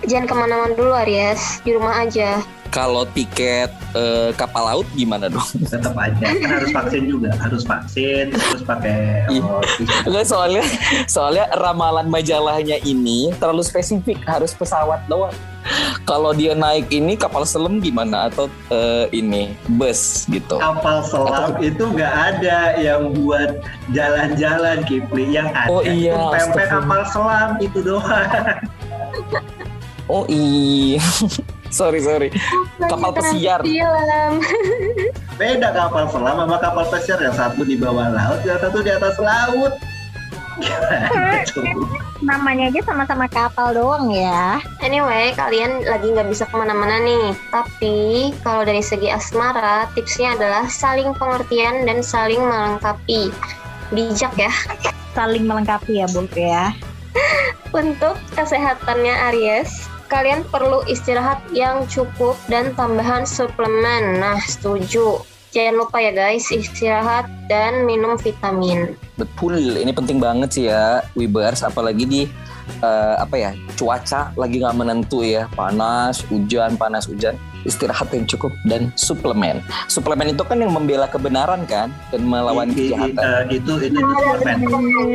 Jangan 0.07 0.27
ke 0.31 0.35
mana-mana 0.39 0.73
dulu, 0.79 0.95
Aries. 0.95 1.59
Di 1.67 1.75
rumah 1.75 1.99
aja. 1.99 2.39
Kalau 2.71 3.07
tiket 3.11 3.71
eh, 3.95 4.31
kapal 4.35 4.67
laut 4.67 4.89
gimana 4.95 5.31
dong? 5.31 5.47
Tetap 5.73 5.95
aja 5.97 6.19
kan 6.19 6.51
harus 6.51 6.71
vaksin 6.75 7.03
juga, 7.07 7.31
harus 7.39 7.63
vaksin, 7.63 8.35
terus 8.35 8.63
pakai 8.67 9.23
Iya. 9.31 9.43
oh. 9.43 9.63
Enggak 10.05 10.27
soalnya 10.27 10.63
soalnya 11.07 11.47
ramalan 11.57 12.11
majalahnya 12.11 12.83
ini 12.83 13.31
terlalu 13.39 13.63
spesifik 13.63 14.19
harus 14.27 14.51
pesawat 14.53 14.99
doang. 15.07 15.33
Kalau 16.07 16.31
dia 16.31 16.55
naik 16.55 16.91
ini 16.91 17.19
kapal 17.19 17.43
selam 17.47 17.79
gimana 17.79 18.29
atau 18.29 18.51
eh, 18.69 19.07
ini 19.15 19.55
bus 19.79 20.27
gitu? 20.29 20.59
Kapal 20.59 21.07
selam 21.07 21.57
itu 21.63 21.83
nggak 21.87 22.15
ada 22.35 22.77
yang 22.77 23.15
buat 23.15 23.63
jalan-jalan 23.95 24.83
Kipli. 24.85 25.33
Yang 25.39 25.55
ada 25.55 25.71
Oh 25.71 25.81
iya, 25.87 26.13
itu 26.13 26.35
pempek 26.35 26.67
kapal 26.67 27.01
selam 27.09 27.51
itu 27.63 27.79
doang. 27.81 28.31
Oh 30.07 30.25
iya. 30.31 31.03
sorry 31.75 31.99
sorry. 31.99 32.31
Kapal 32.79 33.11
pesiar. 33.11 33.63
Film. 33.67 34.33
Beda 35.41 35.69
kapal 35.75 36.09
selam 36.09 36.37
sama 36.47 36.57
kapal 36.63 36.85
pesiar 36.89 37.19
yang 37.21 37.35
satu 37.35 37.67
di 37.67 37.77
bawah 37.77 38.09
laut, 38.09 38.41
yang 38.47 38.57
satu 38.63 38.81
di 38.81 38.91
atas 38.95 39.19
laut. 39.19 39.75
Namanya 42.25 42.73
aja 42.73 42.81
sama-sama 42.89 43.29
kapal 43.29 43.77
doang 43.77 44.09
ya. 44.09 44.57
Anyway, 44.81 45.37
kalian 45.37 45.85
lagi 45.85 46.09
nggak 46.17 46.33
bisa 46.33 46.49
ke 46.49 46.55
mana-mana 46.57 46.97
nih. 47.05 47.37
Tapi 47.53 48.33
kalau 48.41 48.65
dari 48.65 48.81
segi 48.81 49.13
asmara, 49.13 49.85
tipsnya 49.93 50.33
adalah 50.33 50.65
saling 50.73 51.13
pengertian 51.21 51.85
dan 51.85 52.01
saling 52.01 52.41
melengkapi. 52.41 53.29
Bijak 53.93 54.33
ya. 54.41 54.53
Saling 55.13 55.45
melengkapi 55.45 56.01
ya, 56.01 56.07
Bu 56.09 56.25
ya. 56.33 56.73
Untuk 57.77 58.17
kesehatannya 58.33 59.15
Aries, 59.33 59.89
kalian 60.07 60.47
perlu 60.47 60.87
istirahat 60.87 61.43
yang 61.51 61.83
cukup 61.87 62.39
dan 62.47 62.73
tambahan 62.73 63.23
suplemen. 63.23 64.19
Nah, 64.19 64.39
setuju. 64.41 65.23
Jangan 65.51 65.75
lupa 65.81 65.97
ya 65.99 66.13
guys, 66.13 66.53
istirahat 66.53 67.25
dan 67.49 67.89
minum 67.89 68.21
vitamin. 68.21 68.93
Betul, 69.17 69.73
ini 69.73 69.89
penting 69.89 70.21
banget 70.21 70.53
sih 70.53 70.69
ya, 70.69 71.01
Wibers, 71.17 71.65
apalagi 71.65 72.05
di 72.05 72.23
eh, 72.85 73.15
apa 73.17 73.41
ya 73.41 73.51
cuaca 73.73 74.37
lagi 74.37 74.61
nggak 74.61 74.77
menentu 74.77 75.25
ya, 75.25 75.49
panas, 75.57 76.21
hujan, 76.29 76.77
panas, 76.77 77.09
hujan, 77.09 77.41
istirahat 77.65 78.13
yang 78.13 78.29
cukup 78.29 78.53
dan 78.69 78.93
suplemen. 79.01 79.65
Suplemen 79.89 80.37
itu 80.37 80.45
kan 80.45 80.61
yang 80.61 80.77
membela 80.77 81.09
kebenaran 81.09 81.65
kan 81.65 81.89
dan 82.13 82.21
melawan 82.29 82.69
I- 82.69 82.73
i- 82.77 82.93
kejahatan. 82.93 83.25
eh, 83.25 83.43
itu 83.57 83.73
itu 83.81 83.97
itu 83.97 84.13
superman. 84.13 84.59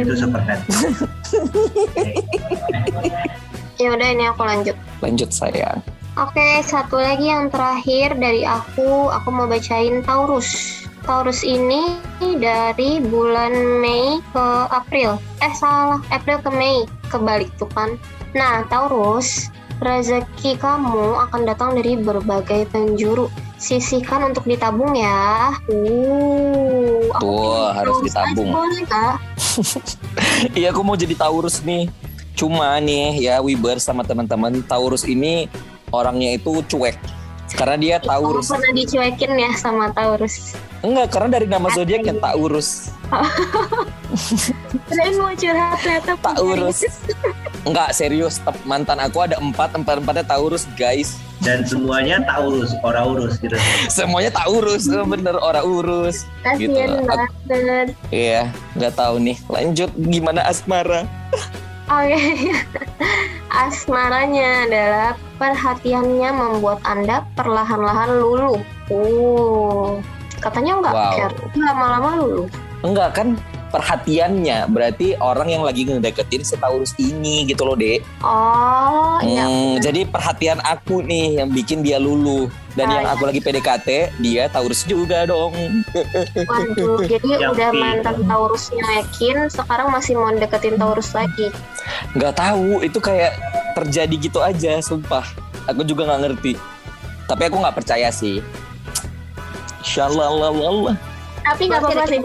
Itu 0.01 0.13
superman. 0.17 0.57
Ya 3.81 3.97
udah 3.97 4.09
ini 4.13 4.29
aku 4.29 4.45
lanjut. 4.45 4.77
Lanjut 5.01 5.33
sayang. 5.33 5.81
Oke, 6.13 6.61
satu 6.61 7.01
lagi 7.01 7.33
yang 7.33 7.50
terakhir 7.50 8.13
dari 8.13 8.45
aku, 8.45 9.09
aku 9.09 9.27
mau 9.33 9.50
bacain 9.50 10.05
Taurus. 10.05 10.77
Taurus 11.01 11.41
ini 11.41 11.97
dari 12.38 13.01
bulan 13.01 13.81
Mei 13.81 14.21
ke 14.29 14.47
April. 14.69 15.17
Eh 15.41 15.50
salah, 15.57 15.97
April 16.13 16.38
ke 16.45 16.53
Mei. 16.53 16.85
Kebalik 17.09 17.50
tuh 17.57 17.65
kan. 17.73 17.97
Nah, 18.38 18.61
Taurus, 18.69 19.50
rezeki 19.81 20.61
kamu 20.61 21.17
akan 21.25 21.41
datang 21.50 21.73
dari 21.73 21.97
berbagai 21.97 22.69
penjuru. 22.69 23.25
Sisihkan 23.57 24.29
untuk 24.29 24.45
ditabung 24.45 24.93
ya. 24.93 25.57
Uh, 25.73 27.09
aku 27.17 27.25
Tuh, 27.25 27.73
harus 27.73 27.97
ditabung. 28.05 28.45
aja 28.45 28.57
boleh, 28.61 28.83
Kak? 28.85 29.15
Iya, 30.57 30.73
aku 30.73 30.81
mau 30.81 30.97
jadi 30.97 31.13
Taurus 31.17 31.65
nih. 31.65 31.89
Cuma 32.41 32.81
nih 32.81 33.21
ya 33.21 33.38
Wibers 33.38 33.86
sama 33.86 34.01
teman-teman, 34.01 34.65
Taurus 34.65 35.05
ini 35.05 35.45
orangnya 35.93 36.41
itu 36.41 36.65
cuek. 36.65 36.98
Karena 37.53 37.77
dia 37.77 37.95
Taurus. 38.01 38.50
Kamu 38.50 38.57
pernah 38.57 38.74
dicuekin 38.74 39.31
ya 39.38 39.51
sama 39.53 39.93
Taurus. 39.93 40.57
Enggak, 40.81 41.13
karena 41.13 41.38
dari 41.38 41.45
nama 41.45 41.69
zodiaknya 41.69 42.17
Taurus. 42.17 42.89
Kirain 44.89 45.13
mau 45.21 45.29
curhat 45.38 45.77
ternyata 45.86 46.17
Taurus. 46.17 46.81
Enggak, 47.69 47.93
serius. 47.93 48.41
Mantan 48.65 48.98
aku 48.98 49.21
ada 49.21 49.38
empat, 49.38 49.77
empat-empatnya 49.77 50.25
Taurus, 50.25 50.65
guys. 50.74 51.21
Dan 51.41 51.62
semuanya 51.65 52.21
taurus, 52.25 52.74
ora 52.86 53.01
urus 53.01 53.41
gitu. 53.41 53.57
Semuanya 53.89 54.29
Taurus, 54.29 54.86
eh, 54.86 55.01
bener 55.01 55.33
orang 55.41 55.65
urus. 55.65 56.25
Kasian 56.45 56.69
Gitu. 56.69 57.01
banget. 57.50 57.88
Iya, 58.13 58.50
nggak 58.77 58.93
tahu 58.93 59.17
nih. 59.17 59.38
Lanjut, 59.50 59.89
gimana 60.05 60.45
Asmara? 60.45 61.10
Oke. 61.91 62.55
Asmaranya 63.51 64.63
adalah 64.63 65.10
perhatiannya 65.36 66.29
membuat 66.31 66.79
Anda 66.88 67.27
perlahan-lahan 67.36 68.15
luluh. 68.15 68.63
Oh. 68.88 70.00
Katanya 70.39 70.79
nggak 70.79 70.95
Wow. 70.95 71.12
care, 71.13 71.36
lama-lama 71.60 72.10
luluh. 72.24 72.48
Enggak 72.81 73.10
kan 73.13 73.27
perhatiannya 73.72 74.68
berarti 74.68 75.16
orang 75.18 75.48
yang 75.50 75.63
lagi 75.63 75.84
ngedeketin 75.84 76.44
si 76.44 76.56
Taurus 76.56 76.92
ini 76.98 77.44
gitu 77.46 77.63
loh 77.63 77.74
dek 77.74 78.04
Oh, 78.20 79.18
iya. 79.22 79.44
Hmm, 79.44 79.80
jadi 79.80 80.06
perhatian 80.06 80.60
aku 80.60 81.00
nih 81.01 81.40
yang 81.40 81.50
bikin 81.50 81.80
dia 81.80 81.96
luluh 81.96 82.51
dan 82.72 82.88
Ah, 82.88 82.94
yang 82.94 83.06
iya. 83.08 83.13
aku 83.13 83.24
lagi 83.25 83.40
PDKT 83.40 83.90
dia 84.20 84.44
Taurus 84.48 84.84
juga 84.84 85.24
dong 85.24 85.56
Waduh, 86.51 87.04
jadi 87.04 87.28
Yang 87.40 87.51
udah 87.51 87.70
mantan 87.72 88.18
Taurus 88.22 88.70
nyekin, 88.70 89.48
sekarang 89.48 89.88
masih 89.90 90.16
mau 90.16 90.30
deketin 90.30 90.75
Taurus 90.75 91.12
lagi. 91.12 91.48
nggak 92.12 92.34
tahu 92.34 92.80
itu 92.82 93.00
kayak 93.00 93.36
terjadi 93.72 94.16
gitu 94.20 94.40
aja 94.40 94.80
sumpah 94.80 95.24
aku 95.63 95.82
juga 95.82 96.04
nggak 96.06 96.22
ngerti 96.22 96.54
tapi 97.24 97.48
aku 97.48 97.56
nggak 97.58 97.75
percaya 97.75 98.12
sih 98.12 98.44
Shalalala. 99.82 100.94
Tapi 101.42 101.63
nggak 101.66 101.82
apa-apa 101.82 102.06
sih. 102.06 102.22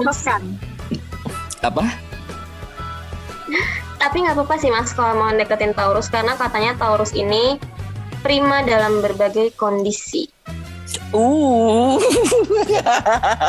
Apa 1.61 1.85
Tapi 3.97 4.17
nggak 4.19 4.37
apa-apa 4.37 4.55
sih, 4.57 4.69
Mas, 4.69 4.93
kalau 4.93 5.17
mau 5.17 5.31
deketin 5.31 5.73
Taurus 5.73 6.07
karena 6.07 6.35
katanya 6.35 6.77
Taurus 6.77 7.11
ini 7.11 7.59
prima 8.21 8.63
dalam 8.63 9.01
berbagai 9.01 9.55
kondisi. 9.55 10.29
uh 11.11 11.97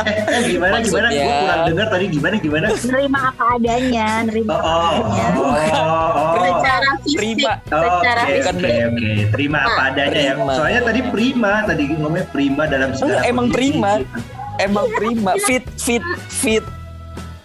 Eh, 0.08 0.24
eh, 0.24 0.42
gimana 0.48 0.80
gimana? 0.80 1.08
Gue 1.08 1.14
Maksudnya- 1.14 1.42
kurang 1.44 1.62
dengar 1.68 1.88
tadi 1.90 2.06
gimana 2.10 2.36
gimana? 2.38 2.66
Nerima 2.74 3.20
apa 3.28 3.44
adanya, 3.54 4.08
nerima 4.24 4.52
Oh, 4.52 4.58
apa 4.58 4.72
oh, 4.72 4.94
adanya. 4.98 5.30
oh, 5.36 5.46
oh, 5.46 6.10
oh. 6.16 6.34
Secara 6.58 6.90
fisik, 6.98 7.18
prima. 7.18 7.54
Oh, 7.68 7.82
secara 8.00 8.22
Oke, 8.24 8.32
fisik. 8.32 8.56
oke, 8.56 8.74
oke. 8.88 9.12
Terima 9.30 9.58
apa 9.60 9.82
adanya 9.88 10.18
ya. 10.18 10.34
Prima. 10.34 10.54
Soalnya 10.56 10.82
tadi 10.84 11.00
prima, 11.06 11.54
tadi 11.64 11.84
ngomongnya 11.92 12.26
prima 12.28 12.64
dalam 12.66 12.90
segala 12.94 13.10
Enggak, 13.12 13.24
emang 13.28 13.46
kondisi. 13.48 13.58
prima. 13.58 13.92
emang 14.58 14.86
prima 14.92 15.32
fit 15.40 15.62
fit 15.78 16.02
fit 16.32 16.66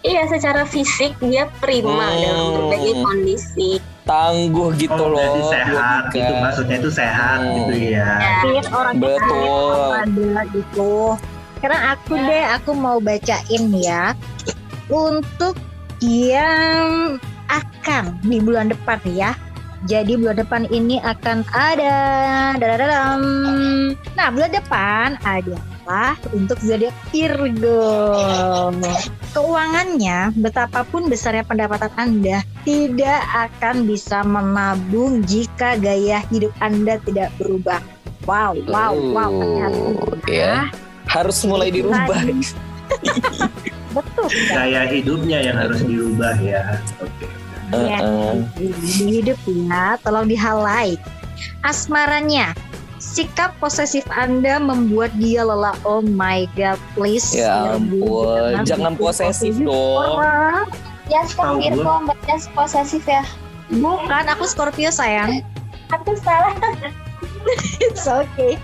Iya, 0.03 0.27
secara 0.27 0.67
fisik 0.67 1.15
dia 1.23 1.47
prima 1.57 2.11
Hmm. 2.11 2.19
dalam 2.19 2.47
berbagai 2.53 2.93
kondisi. 2.99 3.79
tangguh 4.03 4.75
gitu 4.75 4.99
Oh, 4.99 5.15
loh 5.15 5.47
sehat 5.47 6.11
Monica. 6.11 6.11
gitu 6.11 6.33
maksudnya 6.35 6.75
itu 6.75 6.91
sehat 6.91 7.39
Hmm. 7.39 7.55
gitu 7.55 7.95
ya. 7.95 8.09
Fit, 8.43 8.67
orang 8.67 8.99
Betul. 8.99 9.91
ada 9.95 10.41
gitu. 10.51 10.93
Sekarang 11.55 11.81
aku 11.87 12.13
deh, 12.19 12.43
aku 12.51 12.71
mau 12.75 12.99
bacain 12.99 13.63
ya 13.71 14.11
untuk 14.91 15.55
yang 16.03 17.15
akan 17.47 18.19
di 18.19 18.43
bulan 18.43 18.67
depan 18.67 18.99
ya. 19.07 19.31
Jadi 19.87 20.19
bulan 20.19 20.35
depan 20.35 20.67
ini 20.67 20.99
akan 20.99 21.47
ada 21.55 21.95
dadadadam. 22.59 23.23
Nah, 24.19 24.27
bulan 24.27 24.51
depan 24.51 25.15
adalah 25.83 26.15
untuk 26.31 26.55
zodiak 26.63 26.95
Virgo. 27.11 28.15
Keuangannya, 29.35 30.31
betapapun 30.39 31.11
besarnya 31.11 31.43
pendapatan 31.43 31.91
Anda, 31.99 32.39
tidak 32.63 33.21
akan 33.35 33.83
bisa 33.83 34.23
menabung 34.23 35.27
jika 35.27 35.75
gaya 35.75 36.23
hidup 36.31 36.55
Anda 36.63 37.03
tidak 37.03 37.35
berubah. 37.35 37.83
Wow, 38.23 38.55
wow, 38.71 38.95
wow. 38.95 39.31
Uh, 39.35 40.15
ya. 40.31 40.71
harus 41.11 41.43
mulai 41.43 41.67
dirubah 41.67 42.07
Betul. 43.93 44.27
Gaya 44.55 44.87
hidupnya 44.87 45.43
yang 45.43 45.59
harus 45.59 45.83
dirubah 45.83 46.39
ya. 46.39 46.79
Oke. 47.03 47.27
Ya, 47.73 47.99
Heeh. 47.99 48.33
di 48.79 49.19
hidup 49.19 49.35
ya, 49.43 49.99
tolong 49.99 50.31
dihalai. 50.31 50.95
Asmaranya, 51.65 52.55
sikap 53.03 53.59
posesif 53.59 54.07
Anda 54.07 54.63
membuat 54.63 55.11
dia 55.19 55.43
lelah. 55.43 55.75
Oh 55.83 55.99
my 55.99 56.47
god, 56.55 56.79
please. 56.95 57.35
ya 57.35 57.75
ampun 57.75 58.63
jangan 58.63 58.95
posesif 58.95 59.59
dong. 59.59 60.23
Ya, 61.11 61.27
sekarang 61.27 61.59
Virgo 61.59 62.07
mbaknya 62.07 62.39
posesif 62.55 63.03
ya. 63.03 63.27
Bukan, 63.67 64.23
aku 64.31 64.47
Scorpio 64.47 64.87
sayang. 64.87 65.43
Aku 65.91 66.15
salah. 66.23 66.55
It's 67.83 68.07
okay. 68.07 68.55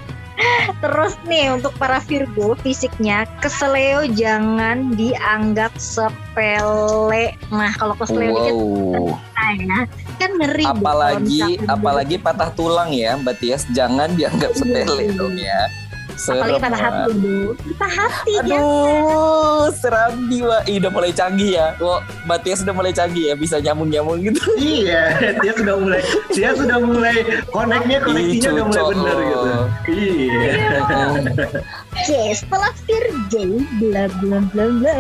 Terus 0.79 1.19
nih 1.27 1.51
untuk 1.51 1.75
para 1.75 2.00
Virgo 2.08 2.55
fisiknya 2.63 3.27
keseleo 3.43 4.08
jangan 4.15 4.96
dianggap 4.96 5.75
sepele. 5.75 7.36
Nah 7.51 7.72
kalau 7.75 7.96
keseleo 8.00 8.31
dikit 8.31 8.55
wow 8.55 9.19
ya. 9.60 9.79
Kan 10.19 10.31
ngeri. 10.36 10.63
apalagi 10.67 11.58
apalagi 11.65 12.15
patah 12.19 12.51
tulang 12.53 12.91
ya 12.91 13.15
Mbak 13.15 13.36
Tias 13.39 13.63
jangan 13.72 14.12
dianggap 14.19 14.51
sepele 14.51 15.15
dong 15.15 15.39
ya 15.39 15.67
apalagi 16.19 16.59
Serem, 16.59 16.63
patah 16.67 16.81
hati 16.83 17.01
dulu. 17.15 17.41
Patah 17.79 17.91
hati 17.95 18.31
ya. 18.35 18.41
aduh 18.43 19.63
serambi 19.71 20.38
wah 20.43 20.61
Ih, 20.67 20.75
udah 20.83 20.91
mulai 20.91 21.11
canggih 21.15 21.49
ya 21.55 21.67
Wah, 21.79 22.03
Mbak 22.27 22.39
Tias 22.43 22.59
udah 22.67 22.75
mulai 22.75 22.91
canggih 22.91 23.31
ya 23.31 23.35
bisa 23.39 23.55
nyambung 23.63 23.89
nyambung 23.89 24.19
gitu 24.19 24.41
Iya, 24.59 25.03
dia 25.39 25.51
sudah 25.55 25.75
mulai, 25.79 26.01
dia 26.35 26.49
sudah 26.51 26.77
mulai 26.83 27.15
koneknya 27.55 27.97
koneksinya 28.03 28.49
udah 28.51 28.65
mulai 28.67 28.83
bener 28.91 29.17
gitu. 29.17 29.39
Iya. 29.89 30.53
Oke, 31.89 32.21
setelah 32.35 32.71
Virgo, 32.88 33.43
bla 33.81 34.03
bla 34.21 34.39
bla 34.51 34.65
bla. 34.79 34.95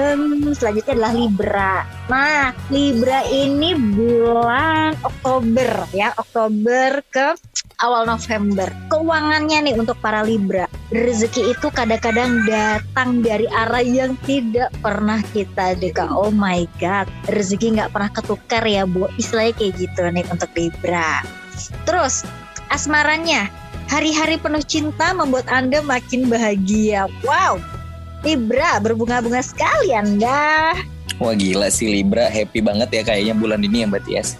Selanjutnya 0.51 0.93
adalah 0.99 1.13
Libra. 1.15 1.73
Nah, 2.09 2.51
Libra 2.73 3.19
ini 3.29 3.77
bulan 3.77 4.97
Oktober 5.05 5.85
ya, 5.95 6.11
Oktober 6.17 6.99
ke 7.07 7.37
awal 7.81 8.07
November. 8.07 8.67
Keuangannya 8.91 9.71
nih 9.71 9.75
untuk 9.75 9.95
para 10.03 10.23
Libra. 10.23 10.65
Rezeki 10.91 11.53
itu 11.53 11.67
kadang-kadang 11.71 12.43
datang 12.49 13.21
dari 13.23 13.45
arah 13.51 13.83
yang 13.83 14.17
tidak 14.25 14.73
pernah 14.83 15.19
kita 15.35 15.75
duga. 15.79 16.07
Oh 16.11 16.33
my 16.33 16.67
god, 16.79 17.07
rezeki 17.31 17.79
nggak 17.79 17.91
pernah 17.95 18.11
ketukar 18.11 18.63
ya, 18.65 18.83
Bu. 18.83 19.07
Istilahnya 19.15 19.53
kayak 19.55 19.73
gitu 19.77 20.01
nih 20.09 20.25
untuk 20.31 20.49
Libra. 20.55 21.23
Terus 21.83 22.23
asmaranya 22.71 23.51
Hari-hari 23.89 24.37
penuh 24.37 24.61
cinta 24.61 25.17
membuat 25.17 25.49
Anda 25.49 25.81
makin 25.81 26.29
bahagia. 26.29 27.09
Wow, 27.25 27.57
Libra 28.21 28.77
berbunga-bunga 28.77 29.41
sekali 29.41 29.95
Anda. 29.97 30.77
wah 31.19 31.35
gila 31.35 31.67
sih 31.67 31.89
Libra 31.89 32.31
happy 32.31 32.63
banget 32.63 32.89
ya 32.95 33.01
kayaknya 33.03 33.35
bulan 33.35 33.59
ini 33.59 33.83
ya 33.83 33.85
Mbak 33.91 34.03
Tias 34.07 34.39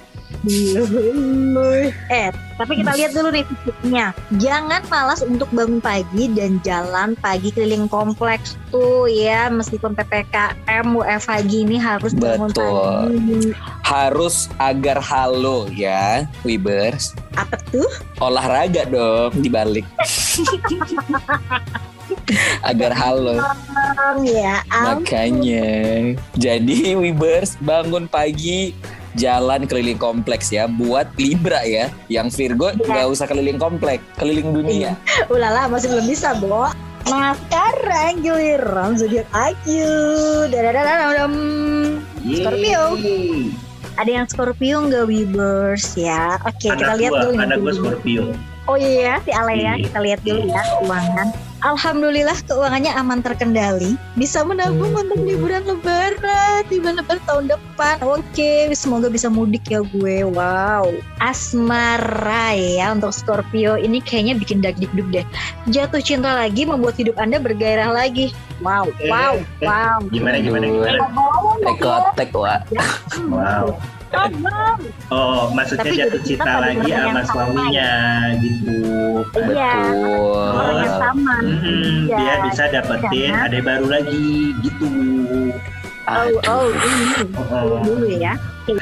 Eh, 2.08 2.30
tapi 2.56 2.80
kita 2.80 2.96
lihat 2.96 3.12
dulu 3.12 3.28
nih. 3.30 3.44
Jangan 4.40 4.82
malas 4.88 5.20
untuk 5.20 5.52
bangun 5.52 5.80
pagi 5.80 6.32
dan 6.32 6.64
jalan 6.64 7.12
pagi 7.16 7.52
keliling 7.52 7.88
kompleks 7.88 8.56
tuh 8.70 9.06
ya. 9.06 9.52
Meskipun 9.52 9.92
PPKM 9.94 10.86
WFH 10.88 11.32
gini 11.46 11.76
harus 11.76 12.16
bangun 12.16 12.50
Betul. 12.50 12.72
pagi. 12.72 13.52
harus 13.82 14.46
agar 14.62 15.02
halo 15.02 15.66
ya 15.68 16.22
Wibers 16.46 17.18
Apa 17.34 17.58
tuh? 17.74 17.90
olahraga 18.22 18.86
dong 18.86 19.34
dibalik 19.42 19.82
agar 22.62 22.94
halo 22.94 23.42
Ya, 24.22 24.62
makanya 24.70 25.66
jadi 26.38 26.94
Wibers 26.94 27.58
bangun 27.58 28.06
pagi 28.06 28.78
jalan 29.20 29.68
keliling 29.68 30.00
kompleks 30.00 30.48
ya 30.48 30.72
buat 30.72 31.12
Libra 31.20 31.60
ya 31.68 31.92
yang 32.08 32.32
Virgo 32.32 32.72
nggak 32.72 33.12
usah 33.12 33.28
keliling 33.28 33.60
kompleks 33.60 34.00
keliling 34.16 34.56
dunia 34.56 34.96
ulala 35.28 35.68
masih 35.68 35.92
belum 35.92 36.08
bisa, 36.08 36.32
Bo. 36.40 36.72
Nah, 37.10 37.34
sekarang 37.48 38.22
giliran 38.22 38.94
zodiak 39.00 39.26
Ayu. 39.34 39.90
Dadadadadam. 40.52 41.34
Scorpio. 42.22 42.84
Ada 43.98 44.10
yang 44.14 44.26
Scorpio 44.30 44.78
nggak 44.86 45.06
Weavers 45.10 45.98
ya? 45.98 46.38
Oke, 46.46 46.70
kita 46.70 46.96
Anak 46.96 47.00
lihat 47.02 47.12
gua, 47.12 47.22
dulu 47.26 47.32
nih. 47.34 47.44
anak 47.44 47.58
gua 47.60 47.74
Scorpio. 47.74 48.24
Oh 48.70 48.78
iya, 48.78 49.18
si 49.26 49.32
Alea. 49.34 49.58
Iya. 49.58 49.90
Kita 49.90 50.00
lihat 50.06 50.20
dulu 50.22 50.42
ya 50.46 50.62
keuangan. 50.62 51.28
Alhamdulillah 51.60 52.40
keuangannya 52.48 52.96
aman 52.96 53.20
terkendali. 53.20 54.00
Bisa 54.16 54.48
menabung 54.48 54.96
untuk 54.96 55.20
liburan 55.28 55.68
lebaran 55.68 56.64
di 56.72 56.80
lebaran 56.80 57.20
tahun 57.28 57.52
depan. 57.52 58.00
Oke, 58.00 58.72
semoga 58.72 59.12
bisa 59.12 59.28
mudik 59.28 59.68
ya 59.68 59.84
gue. 59.84 60.24
Wow. 60.24 60.96
Asmara 61.20 62.56
ya 62.56 62.96
untuk 62.96 63.12
Scorpio 63.12 63.76
ini 63.76 64.00
kayaknya 64.00 64.40
bikin 64.40 64.64
dagdikduk 64.64 65.12
deh. 65.12 65.26
Jatuh 65.68 66.00
cinta 66.00 66.32
lagi 66.32 66.64
membuat 66.64 66.96
hidup 66.96 67.20
Anda 67.20 67.44
bergairah 67.44 67.92
lagi. 67.92 68.32
Wow, 68.64 68.92
wow, 69.08 69.40
Eh, 69.40 69.64
eh. 69.64 69.68
wow. 69.68 70.00
Gimana 70.12 70.40
gimana 70.44 70.66
gimana? 70.68 71.00
tekotek 71.60 72.30
wah 72.36 72.60
Wow. 73.28 73.76
Oh, 75.10 75.54
maksudnya 75.54 75.86
Tapi 75.86 75.98
jatuh 76.02 76.22
cinta 76.26 76.54
lagi 76.58 76.90
sama 76.90 77.22
sama 77.22 77.22
suaminya 77.30 77.92
gitu. 78.42 78.78
Iya, 79.38 79.74
orang 80.50 80.78
yang 80.82 80.82
betul 80.82 80.98
sama. 80.98 81.36
Mm-mm, 81.46 82.10
Iya. 82.10 82.18
dia 82.18 82.36
bisa 82.50 82.64
dapetin 82.70 83.30
Karena- 83.30 83.46
ada 83.46 83.60
baru 83.62 83.86
lagi 83.90 84.26
gitu. 84.66 84.88
Oh, 86.10 86.26
oh, 86.50 86.66
ini 86.74 87.22
Oh, 87.54 87.78
dulu 87.86 88.10
ya. 88.10 88.34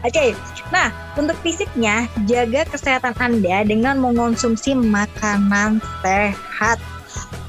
Oke, 0.00 0.32
nah 0.70 0.88
untuk 1.14 1.36
fisiknya 1.42 2.06
jaga 2.24 2.64
kesehatan 2.66 3.14
Anda 3.18 3.62
dengan 3.62 4.00
mengonsumsi 4.00 4.72
makanan 4.74 5.78
sehat. 6.00 6.78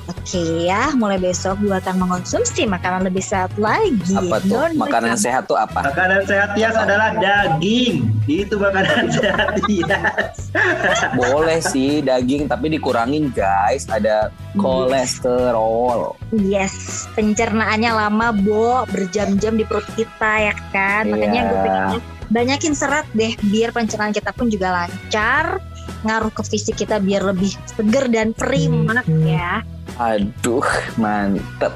Oke 0.10 0.66
ya, 0.66 0.90
mulai 0.92 1.16
besok 1.16 1.62
gue 1.62 1.70
akan 1.72 2.02
mengonsumsi 2.02 2.66
makanan 2.66 3.06
lebih 3.06 3.22
sehat 3.22 3.54
lagi. 3.56 4.10
apa 4.12 4.42
tuh 4.42 4.58
Non- 4.58 4.78
makanan 4.80 5.14
sehat 5.14 5.46
tuh 5.46 5.54
apa 5.54 5.86
Makanan 5.86 6.26
sehat 6.26 6.50
Tias 6.54 6.74
adalah 6.74 7.14
daging. 7.14 8.10
Itu 8.26 8.58
makanan 8.58 9.06
sehat 9.16 9.62
Tias. 9.64 10.50
boleh 11.20 11.62
sih 11.62 12.02
daging 12.02 12.50
tapi 12.50 12.72
dikurangin 12.72 13.30
guys 13.30 13.86
ada 13.86 14.34
kolesterol 14.56 16.18
Yes, 16.32 17.06
pencernaannya 17.14 17.92
lama, 17.92 18.34
Bo, 18.34 18.86
berjam-jam 18.88 19.54
di 19.54 19.64
perut 19.64 19.86
kita 19.94 20.32
ya 20.42 20.54
kan. 20.72 21.06
Makanya 21.06 21.42
gue 21.44 21.54
Iya. 21.54 21.64
pengennya 21.64 22.00
banyakin 22.30 22.74
serat 22.74 23.06
deh 23.12 23.34
biar 23.44 23.70
pencernaan 23.70 24.10
kita 24.10 24.30
pun 24.32 24.50
juga 24.50 24.74
lancar. 24.74 25.62
Ngaruh 26.00 26.32
ke 26.32 26.42
fisik 26.44 26.78
kita 26.78 26.98
biar 26.98 27.26
lebih 27.28 27.54
seger 27.68 28.08
dan 28.08 28.32
prima 28.32 29.02
ya. 29.20 29.62
Aduh 30.00 30.64
mantep 30.96 31.76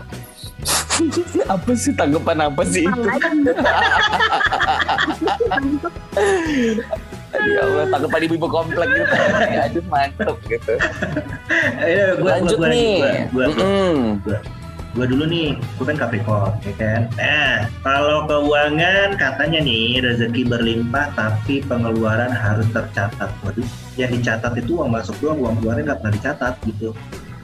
apa 1.53 1.71
sih 1.75 1.91
tanggapan 1.91 2.47
apa 2.47 2.63
sih 2.63 2.87
itu 2.87 3.01
Aduh, 7.33 7.49
ya 7.49 7.61
Allah 7.65 7.85
tanggapan 7.91 8.19
ibu-ibu 8.29 8.47
komplek 8.47 8.87
gitu 8.95 9.15
aduh 9.59 9.83
mantep 9.91 10.35
gitu 10.47 10.73
Ayo, 11.83 12.15
gua, 12.23 12.39
lanjut 12.39 12.57
gua, 12.57 12.67
gua, 12.69 12.71
nih 12.71 12.95
Gua, 13.33 13.43
gua, 13.43 13.45
gua, 13.51 13.65
Mm-mm. 13.67 14.39
gua 14.93 15.05
dulu 15.09 15.25
nih, 15.25 15.57
gua 15.73 15.85
kan 15.89 15.97
Capricorn, 15.97 16.53
ya 16.61 16.73
kan. 16.77 17.01
Nah, 17.17 17.65
kalau 17.81 18.29
keuangan 18.29 19.17
katanya 19.17 19.65
nih 19.65 19.97
rezeki 20.05 20.45
berlimpah 20.45 21.09
tapi 21.17 21.65
pengeluaran 21.65 22.29
harus 22.29 22.69
tercatat. 22.69 23.33
Waduh, 23.41 23.65
yang 23.97 24.13
dicatat 24.13 24.53
itu 24.53 24.77
uang 24.77 24.93
masuk 24.93 25.17
doang, 25.17 25.41
uang 25.41 25.65
keluarnya 25.65 25.83
nggak 25.89 25.99
pernah 26.05 26.13
dicatat 26.13 26.53
gitu. 26.69 26.93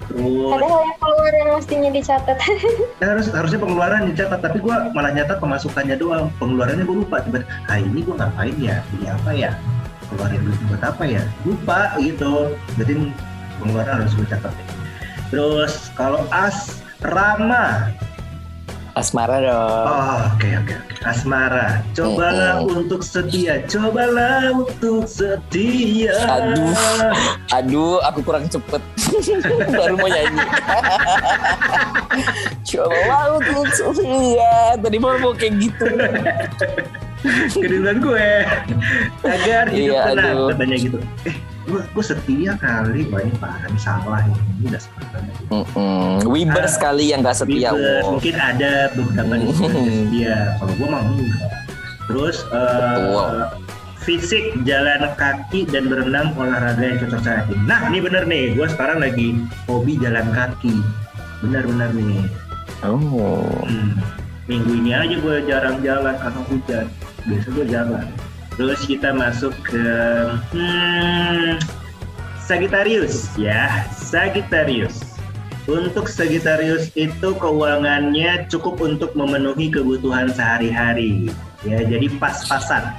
Terus? 0.10 0.50
Padahal 0.50 0.82
yang 0.82 0.98
keluar 0.98 1.32
yang 1.32 1.50
mestinya 1.54 1.90
dicatat. 1.94 2.38
harus 3.06 3.28
harusnya 3.30 3.60
pengeluaran 3.62 4.02
dicatat 4.10 4.40
tapi 4.42 4.58
gua 4.58 4.90
malah 4.92 5.14
nyatat 5.14 5.38
pemasukannya 5.38 5.96
doang. 6.02 6.34
Pengeluarannya 6.42 6.84
gue 6.84 6.98
lupa 7.06 7.22
tiba 7.22 7.46
ah 7.70 7.78
ini 7.78 8.02
gue 8.02 8.16
ngapain 8.18 8.56
ya? 8.58 8.82
Beli 8.90 9.06
apa 9.06 9.32
ya? 9.32 9.52
Keluarin 10.10 10.42
duit 10.42 10.60
buat 10.68 10.84
apa 10.84 11.04
ya? 11.06 11.22
Lupa 11.46 11.94
gitu. 12.02 12.58
Jadi 12.82 12.94
pengeluaran 13.62 14.02
harus 14.02 14.14
gue 14.18 14.26
catat. 14.26 14.54
Terus 15.30 15.94
kalau 15.94 16.26
as 16.34 16.82
Rama 17.00 17.94
asmara 19.00 19.40
dong. 19.40 19.88
Oh, 19.88 20.18
oke 20.36 20.50
oke 20.60 20.74
oke. 20.76 20.94
Asmara 21.02 21.80
cobalah 21.96 22.60
untuk 22.60 23.02
setia 23.02 23.64
cobalah 23.66 24.52
untuk 24.52 25.08
setia. 25.08 26.12
Aduh. 26.28 26.76
aduh 27.50 27.98
aku 28.04 28.20
kurang 28.22 28.46
cepet. 28.46 28.84
Baru 29.80 29.96
mau 29.96 30.06
nyanyi. 30.06 30.40
Coba 32.70 33.40
untuk 33.40 33.66
iya 34.04 34.76
tadi 34.76 34.98
mau 35.00 35.16
mau 35.18 35.34
kayak 35.34 35.54
gitu. 35.58 35.88
Keduluan 37.52 37.98
gue. 38.00 38.30
Agar 39.24 39.66
hidup 39.72 39.96
Iya, 39.96 40.02
tenang 40.14 40.36
aduh. 40.36 40.48
katanya 40.54 40.78
gitu. 40.78 41.00
Eh 41.26 41.36
gue 41.70 41.82
gue 41.86 42.04
setia 42.04 42.52
kali 42.56 43.02
parah 43.08 43.62
ini 43.64 43.78
salah 43.78 44.20
ini 44.22 44.36
udah 44.66 44.82
salah 44.82 45.08
banget 45.12 45.36
Mm-mm. 45.48 46.26
Wiber 46.26 46.66
Ah, 46.66 46.70
sekali 46.70 47.04
yang 47.08 47.22
gak 47.22 47.38
setia 47.38 47.70
mungkin 48.02 48.36
ada 48.36 48.72
beberapa 48.92 49.30
Hmm. 49.30 49.46
yang 49.46 49.54
setia 49.54 50.38
kalau 50.58 50.74
gue 50.74 50.88
mah 50.88 51.02
enggak 51.04 51.52
terus 52.06 52.38
Betul. 52.44 53.30
fisik 54.00 54.44
jalan 54.64 55.14
kaki 55.14 55.64
dan 55.64 55.86
berenang 55.86 56.34
olahraga 56.34 56.82
yang 56.82 56.98
cocok 57.00 57.22
saya 57.22 57.42
nah 57.64 57.86
ini 57.88 58.00
bener 58.00 58.26
nih 58.26 58.52
gue 58.52 58.66
sekarang 58.68 58.98
lagi 58.98 59.38
hobi 59.64 59.96
jalan 59.96 60.26
kaki 60.30 60.74
benar-benar 61.40 61.94
nih 61.94 62.26
oh 62.82 62.98
Hmm. 63.64 63.94
Minggu 64.46 64.72
ini 64.74 64.90
aja 64.90 65.14
gue 65.14 65.36
jarang 65.46 65.78
jalan 65.80 66.18
karena 66.18 66.42
hujan. 66.44 66.86
Biasa 67.22 67.48
gue 67.54 67.66
jalan. 67.70 68.02
Terus 68.60 68.84
kita 68.84 69.16
masuk 69.16 69.56
ke 69.64 69.88
hmm, 70.52 71.64
Sagittarius 72.44 73.32
ya, 73.40 73.88
Sagittarius. 73.88 75.16
Untuk 75.64 76.12
Sagittarius 76.12 76.92
itu 77.00 77.40
keuangannya 77.40 78.52
cukup 78.52 78.84
untuk 78.84 79.16
memenuhi 79.16 79.72
kebutuhan 79.72 80.28
sehari-hari. 80.36 81.32
Ya, 81.64 81.88
jadi 81.88 82.12
pas-pasan. 82.20 82.92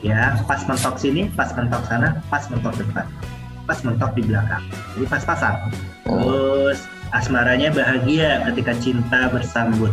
Ya, 0.00 0.40
pas 0.48 0.64
mentok 0.64 0.96
sini, 0.96 1.28
pas 1.36 1.52
mentok 1.52 1.84
sana, 1.84 2.24
pas 2.32 2.48
mentok 2.48 2.72
depan. 2.80 3.04
Pas 3.68 3.76
mentok 3.84 4.16
di 4.16 4.24
belakang. 4.24 4.64
Jadi 4.96 5.04
pas-pasan. 5.04 5.68
Terus 6.08 6.80
asmaranya 7.12 7.68
bahagia 7.76 8.40
ketika 8.48 8.72
cinta 8.80 9.28
bersambut. 9.28 9.92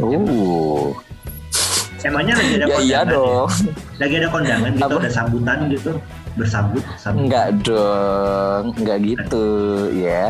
Oh, 0.00 0.96
Emangnya 2.06 2.34
lagi 2.38 2.52
ada 2.54 2.62
ya 2.62 2.66
kondangan? 2.70 2.86
iya 2.86 3.00
ya? 3.02 3.10
dong. 3.10 3.48
Lagi 3.98 4.14
ada 4.14 4.28
kondangan 4.30 4.70
gitu, 4.70 4.86
Apa? 4.86 4.98
ada 5.02 5.10
sambutan 5.10 5.58
gitu, 5.66 5.92
bersambut, 6.38 6.84
sambut. 6.94 7.20
Enggak 7.26 7.46
dong, 7.66 8.64
enggak 8.78 8.98
gitu 9.02 9.46
ya. 9.90 10.24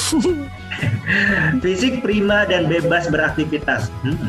Fisik 1.64 2.04
prima 2.04 2.44
dan 2.44 2.68
bebas 2.68 3.08
beraktivitas. 3.08 3.88
Hmm, 4.04 4.28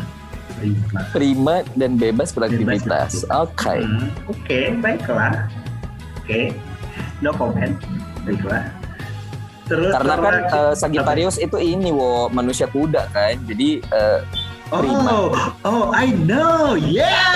prima. 0.57 0.99
Prima 1.11 1.55
dan 1.75 1.91
bebas 1.99 2.31
beraktivitas. 2.31 3.27
Oke. 3.27 3.83
Hmm, 3.83 4.07
Oke, 4.31 4.59
baiklah. 4.79 5.51
Oke, 6.23 6.55
no 7.19 7.35
comment. 7.35 7.75
Baiklah. 8.23 8.63
Terus 9.67 9.91
Karena 9.95 10.15
kan 10.19 10.35
eh, 10.51 10.73
Sagittarius 10.75 11.37
itu 11.39 11.55
ini 11.55 11.95
wo 11.95 12.27
manusia 12.27 12.67
kuda 12.67 13.07
kan. 13.11 13.39
Jadi 13.47 13.79
eh, 13.79 14.19
prima. 14.71 15.11
Oh, 15.11 15.27
oh, 15.67 15.83
I 15.91 16.15
know, 16.15 16.79
yeah. 16.79 17.35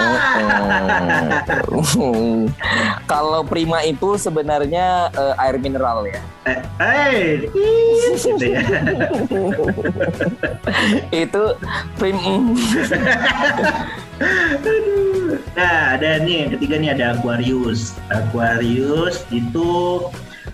oh. 1.67 2.47
kalau 3.11 3.43
prima 3.43 3.83
itu 3.83 4.15
sebenarnya 4.15 5.11
eh, 5.11 5.43
air 5.43 5.59
mineral 5.59 6.07
ya. 6.07 6.21
Eh, 6.45 6.59
eh, 6.79 7.49
ih, 7.51 8.15
gitu 8.15 8.45
ya. 8.45 8.61
itu 11.25 11.43
prim 11.97 12.17
Nah, 15.55 15.99
ada 15.99 16.23
nih 16.23 16.47
yang 16.47 16.49
ketiga 16.55 16.75
nih 16.79 16.89
ada 16.95 17.05
Aquarius. 17.19 17.99
Aquarius 18.07 19.27
itu 19.33 19.99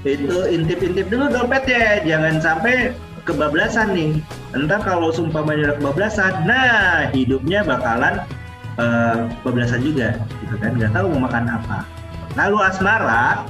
itu 0.04 0.36
intip-intip 0.50 1.06
dulu 1.08 1.30
dompetnya. 1.32 2.04
Jangan 2.04 2.34
sampai 2.42 2.92
kebablasan 3.24 3.94
nih. 3.94 4.12
Entar 4.52 4.82
kalau 4.82 5.14
sumpahnya 5.14 5.72
udah 5.72 5.76
kebablasan, 5.78 6.32
nah 6.44 7.08
hidupnya 7.14 7.62
bakalan 7.62 8.20
eh, 8.76 9.30
kebablasan 9.40 9.80
juga, 9.80 10.18
gitu 10.42 10.56
kan? 10.58 10.76
Nggak 10.76 10.92
tahu 10.92 11.06
mau 11.16 11.30
makan 11.30 11.48
apa. 11.48 11.78
Lalu 12.36 12.58
asmara, 12.64 13.44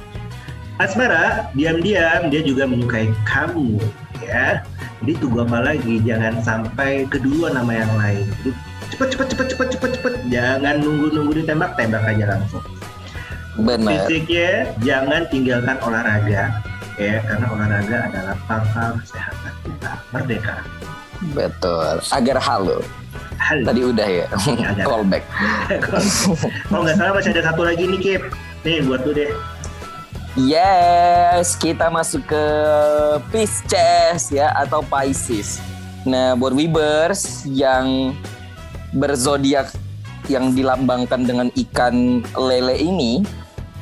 asmara 0.81 1.49
diam-diam 1.53 2.29
dia 2.33 2.41
juga 2.41 2.65
menyukai 2.65 3.11
kamu, 3.27 3.77
ya. 4.23 4.61
Jadi 5.03 5.13
tunggu 5.19 5.43
apa 5.43 5.59
lagi? 5.59 5.99
Jangan 5.99 6.39
sampai 6.39 7.03
keduluan 7.11 7.59
nama 7.59 7.75
yang 7.75 7.93
lain. 7.99 8.25
Jadi 8.39 8.51
cepet 8.95 9.07
cepet 9.13 9.27
cepet 9.35 9.47
cepet 9.51 9.67
cepet 9.75 9.91
cepet. 9.99 10.13
Jangan 10.31 10.79
nunggu 10.79 11.11
nunggu 11.11 11.43
ditembak, 11.43 11.75
tembak 11.75 12.07
aja 12.07 12.37
langsung. 12.37 12.63
benar. 13.53 14.09
Fisiknya 14.09 14.73
jangan 14.81 15.29
tinggalkan 15.29 15.77
olahraga, 15.85 16.49
ya 16.97 17.21
karena 17.21 17.45
olahraga 17.53 17.97
adalah 18.09 18.35
pangkal 18.49 18.89
kesehatan 18.97 19.53
kita. 19.61 19.91
Merdeka. 20.09 20.55
Betul. 21.37 22.01
Agar 22.09 22.37
halo. 22.41 22.81
Halo. 23.37 23.63
Tadi 23.67 23.81
udah 23.85 24.07
ya. 24.07 24.25
Ada. 24.33 24.83
Callback. 24.87 25.23
Kalau 25.85 26.81
nggak 26.81 26.97
salah 26.97 27.13
masih 27.13 27.31
ada 27.35 27.43
satu 27.53 27.61
lagi 27.61 27.83
nih 27.85 27.99
Kip. 28.01 28.23
Nih 28.65 28.81
buat 28.87 29.03
lu 29.05 29.11
deh. 29.13 29.29
Yes, 30.33 31.53
kita 31.53 31.93
masuk 31.93 32.25
ke 32.25 32.45
Pisces 33.29 34.33
ya 34.33 34.49
atau 34.57 34.81
Pisces. 34.81 35.61
Nah, 36.09 36.33
buat 36.33 36.57
Weavers 36.57 37.45
yang 37.45 38.17
berzodiak 38.97 39.69
yang 40.25 40.57
dilambangkan 40.57 41.29
dengan 41.29 41.47
ikan 41.53 42.25
lele 42.33 42.81
ini, 42.81 43.21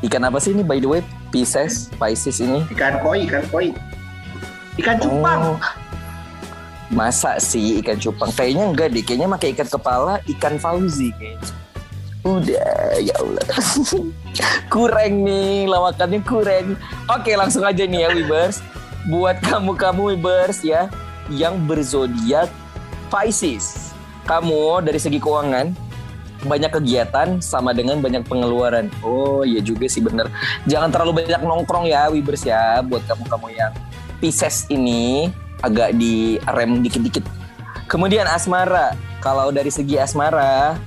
ikan 0.03 0.27
apa 0.27 0.43
sih 0.43 0.51
ini 0.51 0.59
by 0.59 0.83
the 0.83 0.91
way? 0.91 1.01
Pisces, 1.31 1.87
Pisces 1.95 2.43
ini. 2.43 2.67
Ikan 2.67 2.99
koi, 2.99 3.23
ikan 3.31 3.47
koi. 3.47 3.71
Ikan 4.75 4.99
cupang. 4.99 5.55
Oh. 5.55 5.59
Masa 6.91 7.39
sih 7.39 7.79
ikan 7.79 7.95
cupang? 7.95 8.27
Kayaknya 8.35 8.75
enggak 8.75 8.87
deh, 8.91 9.03
kayaknya 9.07 9.31
pakai 9.39 9.55
ikan 9.55 9.69
kepala, 9.71 10.19
ikan 10.27 10.59
Fauzi 10.59 11.15
kayaknya. 11.15 11.60
Udah, 12.21 13.01
ya 13.01 13.15
Allah. 13.17 13.45
kurang 14.73 15.25
nih, 15.25 15.65
lawakannya 15.65 16.21
kurang. 16.21 16.77
Oke, 17.09 17.33
langsung 17.33 17.65
aja 17.65 17.81
nih 17.81 18.05
ya 18.05 18.09
Wibers. 18.13 18.61
Buat 19.09 19.41
kamu-kamu 19.41 20.13
Wibers 20.13 20.61
ya, 20.61 20.85
yang 21.33 21.57
berzodiak 21.65 22.51
Pisces. 23.09 23.91
Kamu 24.29 24.85
dari 24.85 25.01
segi 25.01 25.17
keuangan, 25.17 25.73
banyak 26.45 26.71
kegiatan 26.73 27.41
sama 27.41 27.73
dengan 27.73 27.97
banyak 28.01 28.21
pengeluaran. 28.29 28.93
Oh 29.01 29.41
iya 29.41 29.61
juga 29.61 29.89
sih 29.89 30.05
bener. 30.05 30.29
Jangan 30.69 30.93
terlalu 30.93 31.25
banyak 31.25 31.41
nongkrong 31.41 31.89
ya 31.89 32.13
Wibers 32.13 32.45
ya, 32.45 32.85
buat 32.85 33.01
kamu-kamu 33.09 33.47
yang 33.57 33.73
Pisces 34.21 34.69
ini 34.69 35.33
agak 35.65 35.97
direm 35.97 36.85
dikit-dikit. 36.85 37.25
Kemudian 37.89 38.29
asmara, 38.29 38.93
kalau 39.25 39.49
dari 39.49 39.73
segi 39.73 39.97
asmara 39.97 40.77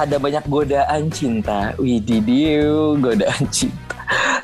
ada 0.00 0.16
banyak 0.16 0.44
godaan 0.48 1.12
cinta. 1.12 1.76
Wididiu, 1.76 2.96
godaan 2.96 3.44
cinta. 3.52 3.96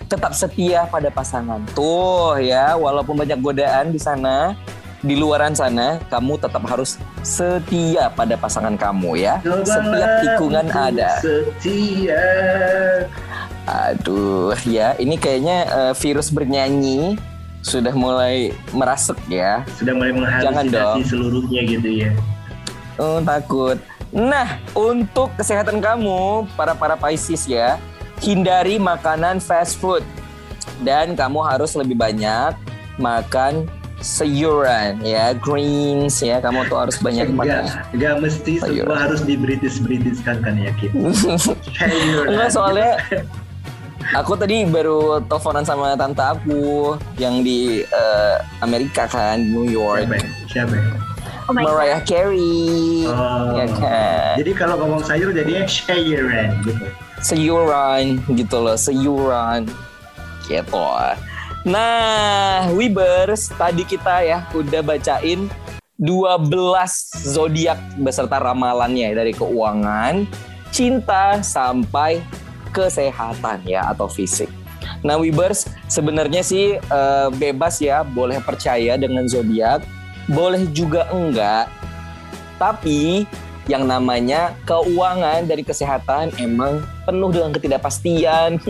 Tetap 0.06 0.36
setia 0.36 0.86
pada 0.86 1.08
pasangan. 1.10 1.64
Tuh 1.72 2.38
ya, 2.38 2.76
walaupun 2.76 3.16
banyak 3.16 3.40
godaan 3.40 3.90
di 3.90 3.98
sana, 3.98 4.54
di 5.02 5.16
luaran 5.16 5.56
sana, 5.56 5.98
kamu 6.12 6.38
tetap 6.38 6.62
harus 6.68 7.00
setia 7.24 8.12
pada 8.12 8.36
pasangan 8.36 8.76
kamu 8.76 9.18
ya. 9.18 9.40
Setiap 9.42 10.10
tikungan 10.22 10.66
ada. 10.70 11.18
Setia. 11.24 12.26
Aduh, 13.66 14.54
ya 14.62 14.94
ini 15.02 15.18
kayaknya 15.18 15.66
eh, 15.66 15.92
virus 15.98 16.30
bernyanyi 16.30 17.18
sudah 17.66 17.90
mulai 17.98 18.54
merasuk 18.70 19.18
ya. 19.26 19.66
Sudah 19.74 19.90
mulai 19.90 20.14
menghalusinasi 20.14 21.02
seluruhnya 21.02 21.66
gitu 21.66 22.06
ya. 22.06 22.10
Oh, 23.02 23.18
takut. 23.26 23.82
Nah, 24.16 24.56
untuk 24.72 25.28
kesehatan 25.36 25.84
kamu, 25.84 26.48
para 26.56 26.72
para 26.72 26.96
Pisces 26.96 27.44
ya, 27.44 27.76
hindari 28.24 28.80
makanan 28.80 29.44
fast 29.44 29.76
food 29.76 30.00
dan 30.80 31.12
kamu 31.12 31.44
harus 31.44 31.76
lebih 31.76 32.00
banyak 32.00 32.56
makan 32.96 33.68
sayuran 34.00 35.04
ya, 35.04 35.36
greens 35.36 36.24
ya. 36.24 36.40
Kamu 36.40 36.64
tuh 36.64 36.80
harus 36.80 36.96
banyak 36.96 37.28
makan. 37.28 37.68
Enggak, 37.68 37.92
enggak 37.92 38.14
mesti 38.24 38.52
semua 38.64 38.96
harus 38.96 39.20
di 39.20 39.36
British 39.36 39.84
Britishkan 39.84 40.40
kan 40.40 40.56
ya 40.56 40.72
Kip. 40.80 40.96
Sayuran. 41.76 42.26
Enggak 42.32 42.50
soalnya 42.56 42.96
aku 44.16 44.32
tadi 44.32 44.64
baru 44.64 45.20
teleponan 45.28 45.68
sama 45.68 45.92
tante 45.92 46.24
aku 46.24 46.96
yang 47.20 47.44
di 47.44 47.84
eh, 47.84 48.36
Amerika 48.64 49.04
kan, 49.04 49.44
New 49.44 49.68
York. 49.68 50.08
Siapa 50.08 50.16
ya? 50.16 50.28
Siapa 50.48 50.72
ya? 50.72 51.15
Oh 51.46 51.54
god. 51.54 51.62
Mariah 51.62 52.02
Carey. 52.02 53.06
Oh. 53.06 53.54
Ya 53.54 53.66
kan. 53.70 54.34
Jadi 54.42 54.50
kalau 54.58 54.74
ngomong 54.82 55.02
sayur 55.06 55.30
jadinya 55.30 55.62
sayuran 55.70 56.48
gitu. 56.66 56.84
sayuran 57.22 58.02
gitu 58.34 58.56
loh, 58.58 58.74
sayuran 58.74 59.70
gitu. 60.50 60.86
Nah, 61.66 62.70
Wibers, 62.74 63.50
tadi 63.54 63.82
kita 63.82 64.22
ya 64.22 64.46
udah 64.54 64.82
bacain 64.86 65.50
12 65.98 66.54
zodiak 67.26 67.78
beserta 67.98 68.38
ramalannya 68.38 69.10
dari 69.14 69.34
keuangan, 69.34 70.26
cinta 70.70 71.42
sampai 71.42 72.22
kesehatan 72.70 73.66
ya 73.66 73.90
atau 73.90 74.06
fisik. 74.06 74.46
Nah, 75.02 75.18
Wibers 75.18 75.66
sebenarnya 75.90 76.42
sih 76.46 76.78
eh, 76.78 77.28
bebas 77.34 77.82
ya, 77.82 78.06
boleh 78.06 78.38
percaya 78.42 78.94
dengan 78.94 79.26
zodiak, 79.26 79.82
boleh 80.30 80.66
juga 80.70 81.06
enggak. 81.10 81.70
Tapi 82.56 83.26
yang 83.66 83.82
namanya 83.82 84.54
keuangan 84.62 85.42
dari 85.42 85.66
kesehatan 85.66 86.30
emang 86.38 86.86
penuh 87.02 87.30
dengan 87.34 87.50
ketidakpastian. 87.50 88.62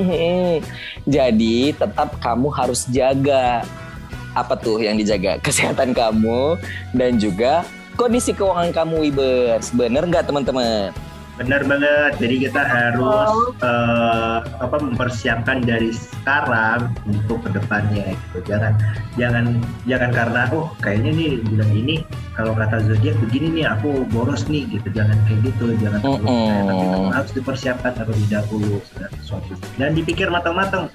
Jadi 1.16 1.76
tetap 1.76 2.16
kamu 2.20 2.48
harus 2.52 2.88
jaga 2.88 3.64
apa 4.36 4.52
tuh 4.56 4.84
yang 4.84 5.00
dijaga 5.00 5.40
kesehatan 5.46 5.96
kamu 5.96 6.60
dan 6.92 7.16
juga 7.16 7.64
kondisi 7.96 8.32
keuangan 8.36 8.72
kamu 8.72 9.08
Wibers. 9.08 9.72
Bener 9.72 10.04
nggak 10.04 10.28
teman-teman? 10.28 10.92
Benar 11.36 11.68
banget. 11.68 12.12
Jadi 12.16 12.48
kita 12.48 12.62
harus 12.64 13.52
eh, 13.60 14.38
apa 14.40 14.76
mempersiapkan 14.80 15.60
dari 15.64 15.92
sekarang 15.92 16.96
untuk 17.04 17.44
ke 17.44 17.52
depannya 17.52 18.16
gitu. 18.16 18.38
Jangan 18.48 18.72
jangan 19.20 19.60
jangan 19.84 20.10
karena 20.16 20.42
oh 20.56 20.72
kayaknya 20.80 21.12
nih 21.12 21.32
bulan 21.44 21.70
ini 21.76 21.94
kalau 22.32 22.52
kata 22.56 22.84
zodiak 22.88 23.16
begini 23.20 23.60
nih 23.60 23.64
aku 23.68 24.08
boros 24.08 24.48
nih 24.48 24.64
gitu. 24.72 24.88
Jangan 24.96 25.16
kayak 25.28 25.40
gitu. 25.44 25.76
Jangan 25.76 26.00
terlalu 26.00 26.26
tapi 26.64 26.84
memang 26.88 27.12
harus 27.12 27.32
dipersiapkan 27.36 27.92
terlebih 27.92 28.26
dahulu 28.32 28.80
segala 28.88 29.12
sesuatu. 29.20 29.52
Dan 29.76 29.92
dipikir 29.92 30.32
matang-matang. 30.32 30.88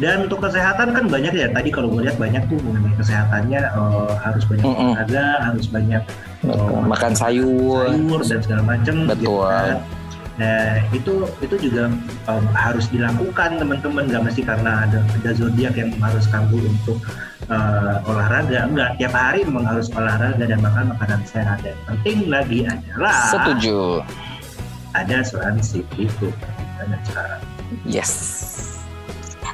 Dan 0.00 0.26
untuk 0.26 0.40
kesehatan 0.46 0.94
kan 0.94 1.04
banyak 1.10 1.34
ya. 1.36 1.50
Tadi 1.52 1.68
kalau 1.74 1.90
gue 1.90 2.06
lihat 2.06 2.16
banyak 2.22 2.46
tuh 2.46 2.58
mengenai 2.62 2.94
kesehatannya 3.02 3.60
eh, 3.66 4.14
harus 4.22 4.46
banyak 4.46 4.64
olahraga, 4.64 5.26
harus 5.50 5.66
banyak 5.66 6.02
Oh, 6.48 6.82
makan 6.82 7.12
sayur. 7.14 7.86
Sayur 7.90 8.20
dan 8.26 8.40
segala 8.42 8.62
macam 8.66 8.94
Betul. 9.06 9.46
kan. 9.46 9.78
Nah 10.40 10.80
itu 10.96 11.28
itu 11.44 11.54
juga 11.70 11.92
um, 12.26 12.44
harus 12.56 12.88
dilakukan 12.90 13.62
teman-teman. 13.62 14.10
Nggak 14.10 14.22
mesti 14.32 14.42
karena 14.42 14.88
ada 14.88 14.98
ada 15.04 15.30
zodiak 15.36 15.76
yang 15.78 15.92
mengharuskan 15.94 16.50
lu 16.50 16.66
untuk 16.66 16.98
uh, 17.52 18.02
olahraga. 18.10 18.66
Enggak 18.66 18.98
tiap 18.98 19.14
hari 19.14 19.46
memang 19.46 19.68
harus 19.68 19.86
olahraga 19.92 20.42
dan 20.42 20.58
makan 20.58 20.96
makanan 20.96 21.20
sehat. 21.28 21.62
Dan 21.62 21.76
penting 21.86 22.26
lagi 22.26 22.66
adalah 22.66 23.30
setuju. 23.30 24.02
Ada 24.98 25.22
asuransi 25.22 25.86
itu. 26.00 26.28
Banyak 26.80 27.00
sekarang 27.06 27.42
yes. 27.86 28.12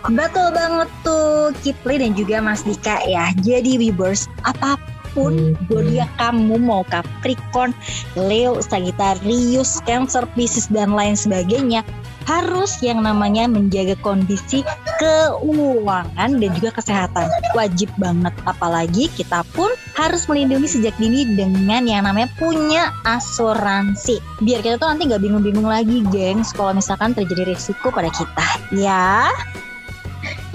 Betul 0.08 0.54
banget 0.54 0.88
tuh 1.02 1.50
Kipli 1.60 2.00
dan 2.00 2.14
juga 2.14 2.38
Mas 2.38 2.62
Dika 2.62 3.02
ya. 3.04 3.34
Jadi 3.42 3.76
Webers, 3.76 4.30
apa 4.46 4.78
pun 4.78 4.97
zodiak 5.68 6.10
kamu 6.20 6.56
mau 6.60 6.82
Capricorn, 6.88 7.72
Leo, 8.16 8.58
Sagittarius, 8.60 9.80
Cancer, 9.84 10.26
Pisces 10.34 10.68
dan 10.68 10.92
lain 10.92 11.14
sebagainya 11.14 11.86
harus 12.28 12.76
yang 12.84 13.00
namanya 13.00 13.48
menjaga 13.48 13.96
kondisi 14.04 14.60
keuangan 15.00 16.36
dan 16.36 16.50
juga 16.52 16.76
kesehatan. 16.76 17.32
Wajib 17.56 17.88
banget 17.96 18.36
apalagi 18.44 19.08
kita 19.16 19.40
pun 19.56 19.72
harus 19.96 20.28
melindungi 20.28 20.68
sejak 20.68 20.92
dini 21.00 21.24
dengan 21.32 21.88
yang 21.88 22.04
namanya 22.04 22.28
punya 22.36 22.92
asuransi. 23.08 24.20
Biar 24.44 24.60
kita 24.60 24.76
tuh 24.76 24.92
nanti 24.92 25.08
nggak 25.08 25.24
bingung-bingung 25.24 25.64
lagi, 25.64 26.04
gengs, 26.12 26.52
kalau 26.52 26.76
misalkan 26.76 27.16
terjadi 27.16 27.48
risiko 27.48 27.88
pada 27.88 28.12
kita. 28.12 28.46
Ya. 28.76 29.32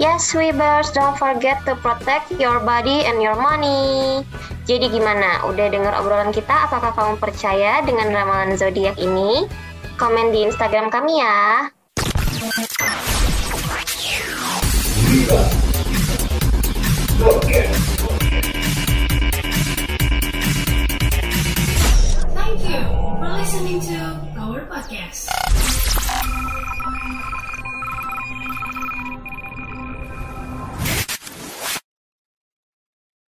Yes, 0.04 0.36
Weavers, 0.36 0.92
don't 0.92 1.16
forget 1.16 1.64
to 1.64 1.80
protect 1.80 2.36
your 2.36 2.60
body 2.60 3.08
and 3.08 3.24
your 3.24 3.40
money. 3.40 4.20
Jadi 4.68 4.92
gimana? 4.92 5.48
Udah 5.48 5.72
dengar 5.72 5.96
obrolan 5.96 6.28
kita? 6.28 6.68
Apakah 6.68 6.92
kamu 6.92 7.16
percaya 7.16 7.80
dengan 7.80 8.12
ramalan 8.12 8.52
zodiak 8.52 9.00
ini? 9.00 9.48
Komen 9.96 10.28
di 10.28 10.44
Instagram 10.44 10.92
kami 10.92 11.24
ya. 11.24 11.72
Thank 22.36 22.60
you 22.60 22.82
for 23.16 23.30
listening 23.40 23.80
to 23.88 23.96
our 24.36 24.68
podcast. 24.68 25.23